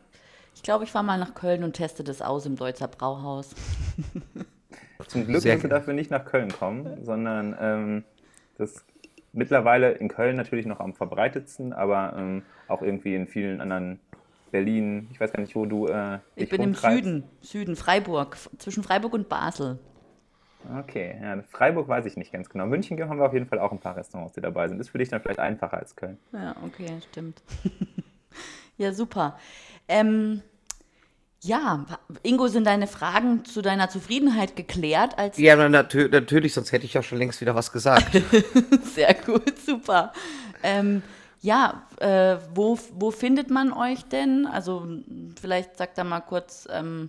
ich 0.54 0.62
glaube, 0.62 0.82
ich 0.82 0.90
fahre 0.90 1.04
mal 1.04 1.18
nach 1.18 1.34
Köln 1.34 1.62
und 1.62 1.74
teste 1.74 2.02
das 2.02 2.20
aus 2.20 2.44
im 2.44 2.56
Deutzer 2.56 2.88
Brauhaus. 2.88 3.54
Zum 5.06 5.26
Glück 5.26 5.44
müssen 5.44 5.62
wir 5.62 5.68
dafür 5.70 5.94
nicht 5.94 6.10
nach 6.10 6.24
Köln 6.24 6.50
kommen, 6.50 7.04
sondern 7.04 7.56
ähm, 7.60 8.04
das 8.56 8.84
mittlerweile 9.32 9.92
in 9.92 10.08
Köln 10.08 10.36
natürlich 10.36 10.66
noch 10.66 10.80
am 10.80 10.94
verbreitetsten, 10.94 11.72
aber 11.72 12.14
ähm, 12.16 12.42
auch 12.66 12.82
irgendwie 12.82 13.14
in 13.14 13.26
vielen 13.26 13.60
anderen 13.60 14.00
Berlin, 14.50 15.08
ich 15.12 15.20
weiß 15.20 15.32
gar 15.32 15.40
nicht, 15.40 15.54
wo 15.54 15.66
du. 15.66 15.86
Äh, 15.86 16.18
ich 16.36 16.48
bin 16.48 16.62
im 16.62 16.74
Süden, 16.74 17.24
Süden, 17.40 17.76
Freiburg, 17.76 18.36
zwischen 18.58 18.82
Freiburg 18.82 19.12
und 19.12 19.28
Basel. 19.28 19.78
Okay, 20.80 21.16
ja, 21.22 21.40
Freiburg 21.50 21.88
weiß 21.88 22.04
ich 22.06 22.16
nicht 22.16 22.32
ganz 22.32 22.48
genau. 22.48 22.66
München 22.66 22.98
haben 23.08 23.18
wir 23.18 23.26
auf 23.26 23.32
jeden 23.32 23.46
Fall 23.46 23.60
auch 23.60 23.70
ein 23.70 23.78
paar 23.78 23.96
Restaurants, 23.96 24.34
die 24.34 24.40
dabei 24.40 24.68
sind. 24.68 24.80
Ist 24.80 24.90
für 24.90 24.98
dich 24.98 25.08
dann 25.08 25.20
vielleicht 25.20 25.38
einfacher 25.38 25.78
als 25.78 25.94
Köln. 25.94 26.18
Ja, 26.32 26.56
okay, 26.64 27.00
stimmt. 27.10 27.42
ja, 28.76 28.92
super. 28.92 29.38
Ähm, 29.86 30.42
ja, 31.42 31.86
Ingo, 32.22 32.48
sind 32.48 32.66
deine 32.66 32.86
Fragen 32.86 33.44
zu 33.44 33.62
deiner 33.62 33.88
Zufriedenheit 33.88 34.56
geklärt? 34.56 35.18
Als 35.18 35.38
ja, 35.38 35.68
natür 35.68 36.08
natürlich, 36.08 36.52
sonst 36.52 36.72
hätte 36.72 36.84
ich 36.84 36.94
ja 36.94 37.02
schon 37.02 37.18
längst 37.18 37.40
wieder 37.40 37.54
was 37.54 37.70
gesagt. 37.70 38.10
Sehr 38.94 39.14
gut, 39.14 39.58
super. 39.58 40.12
Ähm, 40.62 41.02
ja, 41.40 41.86
äh, 42.00 42.38
wo, 42.54 42.78
wo 42.94 43.12
findet 43.12 43.50
man 43.50 43.72
euch 43.72 44.04
denn? 44.06 44.46
Also 44.46 44.86
vielleicht 45.40 45.76
sagt 45.76 45.96
da 45.96 46.04
mal 46.04 46.20
kurz, 46.20 46.66
ähm, 46.70 47.08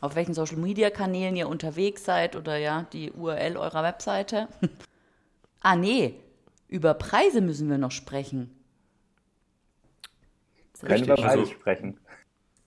auf 0.00 0.14
welchen 0.14 0.32
Social-Media-Kanälen 0.32 1.36
ihr 1.36 1.48
unterwegs 1.48 2.04
seid 2.04 2.36
oder 2.36 2.56
ja, 2.56 2.86
die 2.92 3.12
URL 3.12 3.58
eurer 3.58 3.82
Webseite. 3.82 4.48
ah, 5.60 5.76
nee, 5.76 6.14
über 6.68 6.94
Preise 6.94 7.42
müssen 7.42 7.68
wir 7.68 7.76
noch 7.76 7.90
sprechen. 7.90 8.50
Können 10.80 11.06
wir 11.06 11.14
beide 11.14 11.28
also, 11.28 11.46
sprechen. 11.46 12.00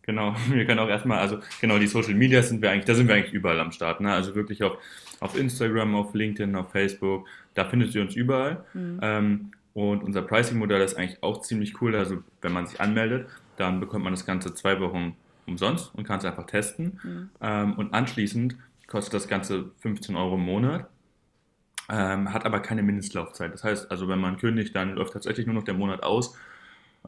Genau, 0.05 0.35
wir 0.49 0.65
können 0.65 0.79
auch 0.79 0.87
erstmal, 0.87 1.19
also 1.19 1.39
genau, 1.59 1.77
die 1.79 1.87
Social 1.87 2.13
Media 2.13 2.41
sind 2.43 2.61
wir 2.61 2.71
eigentlich, 2.71 2.85
da 2.85 2.93
sind 2.93 3.07
wir 3.07 3.15
eigentlich 3.15 3.33
überall 3.33 3.59
am 3.59 3.71
Start. 3.71 4.01
Ne? 4.01 4.11
Also 4.11 4.35
wirklich 4.35 4.63
auf, 4.63 4.77
auf 5.19 5.37
Instagram, 5.37 5.95
auf 5.95 6.13
LinkedIn, 6.13 6.55
auf 6.55 6.71
Facebook, 6.71 7.27
da 7.53 7.65
findet 7.65 7.93
ihr 7.95 8.01
uns 8.01 8.15
überall. 8.15 8.63
Mhm. 8.73 8.99
Ähm, 9.01 9.51
und 9.73 10.03
unser 10.03 10.21
Pricing-Modell 10.21 10.81
ist 10.81 10.95
eigentlich 10.95 11.21
auch 11.21 11.41
ziemlich 11.41 11.81
cool. 11.81 11.95
Also 11.95 12.23
wenn 12.41 12.53
man 12.53 12.65
sich 12.65 12.79
anmeldet, 12.79 13.27
dann 13.57 13.79
bekommt 13.79 14.03
man 14.03 14.13
das 14.13 14.25
Ganze 14.25 14.53
zwei 14.53 14.79
Wochen 14.79 15.15
umsonst 15.47 15.93
und 15.95 16.05
kann 16.05 16.19
es 16.19 16.25
einfach 16.25 16.45
testen. 16.45 16.99
Mhm. 17.03 17.29
Ähm, 17.41 17.73
und 17.73 17.93
anschließend 17.93 18.55
kostet 18.87 19.15
das 19.15 19.27
Ganze 19.27 19.71
15 19.79 20.15
Euro 20.15 20.35
im 20.35 20.41
Monat, 20.41 20.87
ähm, 21.89 22.31
hat 22.31 22.45
aber 22.45 22.59
keine 22.59 22.83
Mindestlaufzeit. 22.83 23.53
Das 23.53 23.63
heißt, 23.63 23.91
also 23.91 24.07
wenn 24.07 24.19
man 24.19 24.37
kündigt, 24.37 24.75
dann 24.75 24.95
läuft 24.95 25.13
tatsächlich 25.13 25.45
nur 25.45 25.55
noch 25.55 25.63
der 25.63 25.73
Monat 25.73 26.03
aus 26.03 26.37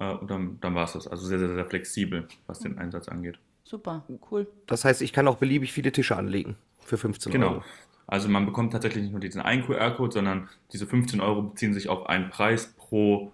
und 0.05 0.29
dann, 0.29 0.57
dann 0.61 0.75
war 0.75 0.83
es 0.83 0.93
das. 0.93 1.07
Also 1.07 1.25
sehr, 1.25 1.39
sehr, 1.39 1.53
sehr 1.53 1.65
flexibel, 1.65 2.27
was 2.45 2.59
den 2.59 2.77
Einsatz 2.77 3.07
angeht. 3.07 3.39
Super, 3.63 4.03
cool. 4.31 4.47
Das 4.65 4.85
heißt, 4.85 5.01
ich 5.01 5.11
kann 5.11 5.27
auch 5.27 5.37
beliebig 5.37 5.73
viele 5.73 5.91
Tische 5.91 6.15
anlegen 6.15 6.55
für 6.79 6.97
15 6.97 7.31
genau. 7.31 7.47
Euro. 7.47 7.59
Genau. 7.59 7.65
Also 8.07 8.29
man 8.29 8.45
bekommt 8.45 8.71
tatsächlich 8.71 9.03
nicht 9.03 9.11
nur 9.11 9.19
diesen 9.19 9.41
einen 9.41 9.65
QR-Code, 9.65 10.13
sondern 10.13 10.47
diese 10.71 10.87
15 10.87 11.19
Euro 11.19 11.41
beziehen 11.41 11.73
sich 11.73 11.89
auf 11.89 12.07
einen 12.07 12.29
Preis 12.29 12.73
pro, 12.77 13.33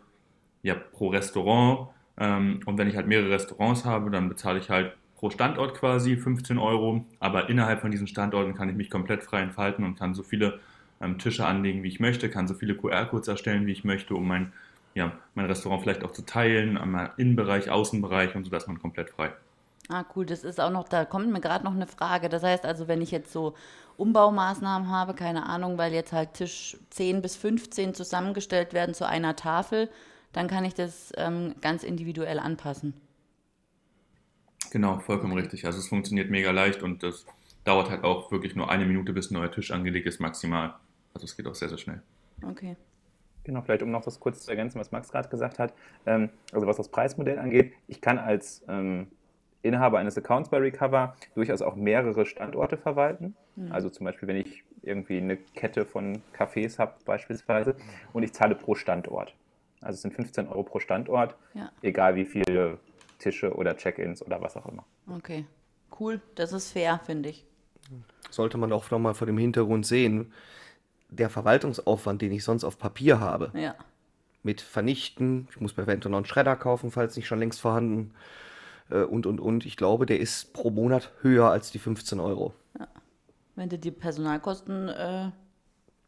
ja, 0.64 0.74
pro 0.74 1.10
Restaurant. 1.10 1.90
Ähm, 2.18 2.62
und 2.66 2.80
wenn 2.80 2.88
ich 2.88 2.96
halt 2.96 3.08
mehrere 3.08 3.30
Restaurants 3.30 3.86
habe, 3.86 4.10
dann 4.10 4.30
bezahle 4.30 4.58
ich 4.58 4.72
halt 4.72 4.94
pro 5.16 5.30
Standort 5.30 5.76
quasi 5.76 6.18
15 6.18 6.58
Euro. 6.58 7.06
Aber 7.20 7.50
innerhalb 7.50 7.82
von 7.82 7.92
diesen 7.92 8.08
Standorten 8.08 8.56
kann 8.56 8.70
ich 8.70 8.76
mich 8.76 8.90
komplett 8.90 9.24
frei 9.24 9.42
entfalten 9.42 9.86
und 9.86 10.00
kann 10.00 10.16
so 10.16 10.24
viele 10.24 10.60
ähm, 11.00 11.20
Tische 11.20 11.46
anlegen, 11.46 11.84
wie 11.84 11.90
ich 11.90 12.00
möchte, 12.00 12.30
kann 12.30 12.48
so 12.48 12.56
viele 12.56 12.76
QR-Codes 12.76 13.28
erstellen, 13.28 13.68
wie 13.68 13.72
ich 13.72 13.84
möchte, 13.84 14.16
um 14.16 14.28
mein, 14.28 14.54
ja, 14.96 15.14
mein 15.36 15.46
Restaurant 15.46 15.82
vielleicht 15.82 16.04
auch 16.04 16.12
zu 16.12 16.24
teilen, 16.24 16.78
am 16.78 17.10
Innenbereich, 17.18 17.70
Außenbereich 17.70 18.36
und 18.36 18.44
so, 18.44 18.50
dass 18.50 18.68
man 18.68 18.80
komplett 18.80 19.10
frei. 19.10 19.34
Ah, 19.90 20.06
cool, 20.16 20.26
das 20.26 20.44
ist 20.44 20.62
auch 20.62 20.70
noch, 20.70 20.88
da 20.88 21.04
kommt 21.04 21.32
mir 21.32 21.42
gerade 21.42 21.66
noch 21.66 21.74
eine 21.74 21.88
Frage. 21.88 22.30
Das 22.30 22.44
heißt 22.44 22.66
also, 22.66 22.88
wenn 22.88 23.02
ich 23.02 23.12
jetzt 23.12 23.34
so 23.34 23.54
Umbaumaßnahmen 23.98 24.90
habe, 24.90 25.14
keine 25.14 25.46
Ahnung, 25.46 25.78
weil 25.78 25.94
jetzt 25.94 26.14
halt 26.14 26.36
Tisch 26.36 26.78
10 26.92 27.22
bis 27.22 27.36
15 27.36 27.94
zusammengestellt 27.94 28.74
werden 28.74 28.96
zu 28.96 29.08
einer 29.08 29.36
Tafel, 29.36 29.90
dann 30.32 30.48
kann 30.48 30.66
ich 30.66 30.74
das 30.74 31.12
ähm, 31.18 31.56
ganz 31.62 31.84
individuell 31.84 32.40
anpassen. 32.40 32.94
Genau, 34.72 35.00
vollkommen 35.00 35.34
richtig. 35.34 35.66
Also 35.66 35.80
es 35.80 35.88
funktioniert 35.88 36.32
mega 36.32 36.52
leicht 36.52 36.82
und 36.82 37.04
das 37.04 37.26
dauert 37.64 37.90
halt 37.90 38.04
auch 38.04 38.32
wirklich 38.32 38.56
nur 38.56 38.72
eine 38.72 38.86
Minute, 38.86 39.14
bis 39.14 39.30
ein 39.30 39.36
neuer 39.36 39.52
Tisch 39.52 39.72
angelegt 39.72 40.08
ist, 40.08 40.20
maximal. 40.20 40.76
Also 41.14 41.26
es 41.26 41.38
geht 41.38 41.46
auch 41.46 41.56
sehr, 41.56 41.70
sehr 41.70 41.78
schnell. 41.78 42.02
Okay. 42.42 42.76
Genau, 43.44 43.62
vielleicht 43.62 43.84
um 43.84 43.92
noch 43.92 44.04
das 44.04 44.20
kurz 44.20 44.42
zu 44.42 44.52
ergänzen, 44.52 44.80
was 44.80 44.92
Max 44.92 45.12
gerade 45.12 45.30
gesagt 45.30 45.60
hat. 45.60 45.74
Ähm, 46.06 46.30
also 46.52 46.68
was 46.68 46.78
das 46.78 46.90
Preismodell 46.90 47.40
angeht, 47.40 47.74
ich 47.88 48.02
kann 48.02 48.18
als 48.18 48.64
ähm, 48.68 49.08
Inhaber 49.62 50.00
eines 50.00 50.18
Accounts 50.18 50.50
bei 50.50 50.58
Recover 50.58 51.16
durchaus 51.36 51.62
auch 51.62 51.76
mehrere 51.76 52.26
Standorte 52.26 52.78
verwalten. 52.78 53.36
Mhm. 53.56 53.72
Also 53.72 53.90
zum 53.90 54.06
Beispiel, 54.06 54.28
wenn 54.28 54.38
ich 54.38 54.64
irgendwie 54.82 55.18
eine 55.18 55.38
Kette 55.38 55.86
von 55.86 56.22
Cafés 56.38 56.78
habe 56.80 56.94
beispielsweise 57.06 57.76
und 58.12 58.24
ich 58.24 58.34
zahle 58.34 58.56
pro 58.56 58.76
Standort. 58.76 59.34
Also 59.82 59.96
es 59.96 60.02
sind 60.02 60.14
15 60.14 60.48
Euro 60.48 60.64
pro 60.64 60.80
Standort, 60.80 61.36
ja. 61.54 61.72
egal 61.82 62.16
wie 62.16 62.26
viele 62.26 62.78
Tische 63.20 63.54
oder 63.54 63.76
Check-ins 63.76 64.26
oder 64.26 64.42
was 64.42 64.58
auch 64.58 64.66
immer. 64.66 64.86
Okay, 65.08 65.46
cool. 66.00 66.22
Das 66.36 66.54
ist 66.54 66.72
fair, 66.72 67.00
finde 67.06 67.30
ich. 67.30 67.46
Sollte 68.30 68.58
man 68.58 68.72
auch 68.74 68.90
nochmal 68.92 69.14
vor 69.14 69.28
dem 69.28 69.38
Hintergrund 69.38 69.86
sehen, 69.86 70.34
der 71.16 71.30
Verwaltungsaufwand, 71.30 72.22
den 72.22 72.32
ich 72.32 72.44
sonst 72.44 72.64
auf 72.64 72.78
Papier 72.78 73.20
habe, 73.20 73.52
ja. 73.54 73.76
mit 74.44 74.62
Vernichten, 74.62 75.48
ich 75.52 75.62
muss 75.62 75.78
mir 75.78 75.84
eventuell 75.84 76.12
noch 76.12 76.18
einen 76.18 76.26
Schredder 76.26 76.56
kaufen, 76.56 76.92
falls 76.92 77.16
nicht 77.16 77.28
schon 77.28 77.40
längst 77.40 77.62
vorhanden, 77.62 78.14
äh, 78.90 79.04
und, 79.04 79.26
und, 79.26 79.40
und. 79.40 79.66
Ich 79.66 79.78
glaube, 79.78 80.06
der 80.06 80.20
ist 80.20 80.54
pro 80.54 80.70
Monat 80.70 81.12
höher 81.22 81.50
als 81.50 81.72
die 81.72 81.80
15 81.80 82.20
Euro. 82.20 82.54
Ja. 82.80 82.88
Wenn 83.56 83.70
du 83.70 83.78
die 83.78 83.92
Personalkosten 83.92 84.90
äh, 84.90 85.32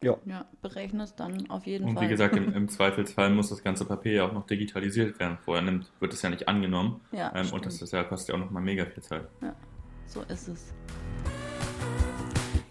ja. 0.03 0.17
ja. 0.25 0.45
berechnest, 0.61 1.19
dann 1.19 1.49
auf 1.49 1.65
jeden 1.65 1.85
und 1.85 1.93
Fall. 1.95 2.03
Und 2.03 2.09
wie 2.09 2.11
gesagt, 2.11 2.35
im, 2.35 2.53
im, 2.55 2.69
Zweifelsfall 2.69 3.29
muss 3.29 3.49
das 3.49 3.63
ganze 3.63 3.85
Papier 3.85 4.13
ja 4.13 4.27
auch 4.27 4.33
noch 4.33 4.45
digitalisiert 4.45 5.19
werden. 5.19 5.37
Vorher 5.43 5.63
nimmt, 5.63 5.91
wird 5.99 6.13
es 6.13 6.21
ja 6.21 6.29
nicht 6.29 6.47
angenommen. 6.47 7.01
Ja, 7.11 7.31
ähm, 7.35 7.51
und 7.51 7.65
das 7.65 7.81
ist 7.81 7.93
ja, 7.93 8.03
kostet 8.03 8.29
ja 8.29 8.35
auch 8.35 8.45
nochmal 8.45 8.63
mega 8.63 8.85
viel 8.85 9.03
Zeit. 9.03 9.27
Ja, 9.41 9.55
so 10.05 10.21
ist 10.21 10.47
es. 10.47 10.73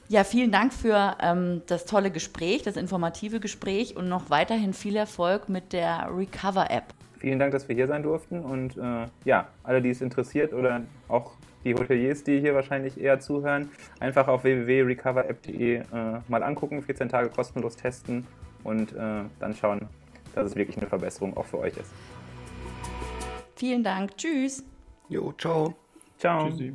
Ja, 0.08 0.22
vielen 0.22 0.52
Dank 0.52 0.72
für 0.72 1.16
ähm, 1.20 1.62
das 1.66 1.86
tolle 1.86 2.10
Gespräch, 2.10 2.62
das 2.62 2.76
informative 2.76 3.40
Gespräch 3.40 3.96
und 3.96 4.08
noch 4.08 4.28
weiterhin 4.28 4.74
viel 4.74 4.96
Erfolg 4.96 5.48
mit 5.48 5.72
der 5.72 6.08
Recover-App. 6.14 6.84
Vielen 7.18 7.38
Dank, 7.38 7.52
dass 7.52 7.68
wir 7.68 7.74
hier 7.74 7.86
sein 7.86 8.02
durften 8.02 8.40
und 8.40 8.76
äh, 8.76 9.06
ja, 9.24 9.48
alle, 9.62 9.80
die 9.80 9.88
es 9.88 10.02
interessiert 10.02 10.52
oder 10.52 10.82
auch 11.08 11.32
die 11.64 11.74
Hoteliers, 11.74 12.22
die 12.22 12.38
hier 12.38 12.54
wahrscheinlich 12.54 13.00
eher 13.00 13.18
zuhören, 13.18 13.70
einfach 13.98 14.28
auf 14.28 14.44
www.recoverapp.de 14.44 15.76
äh, 15.76 15.84
mal 16.28 16.42
angucken, 16.42 16.82
14 16.82 17.08
Tage 17.08 17.30
kostenlos 17.30 17.76
testen 17.76 18.26
und 18.62 18.92
äh, 18.92 19.22
dann 19.40 19.54
schauen, 19.54 19.88
dass 20.34 20.48
es 20.48 20.54
wirklich 20.54 20.76
eine 20.76 20.86
Verbesserung 20.86 21.34
auch 21.36 21.46
für 21.46 21.60
euch 21.60 21.76
ist. 21.78 21.90
Vielen 23.56 23.82
Dank. 23.82 24.16
Tschüss. 24.18 24.62
Jo, 25.08 25.32
ciao. 25.38 25.74
Ciao. 26.18 26.50
Tschüssi. 26.50 26.74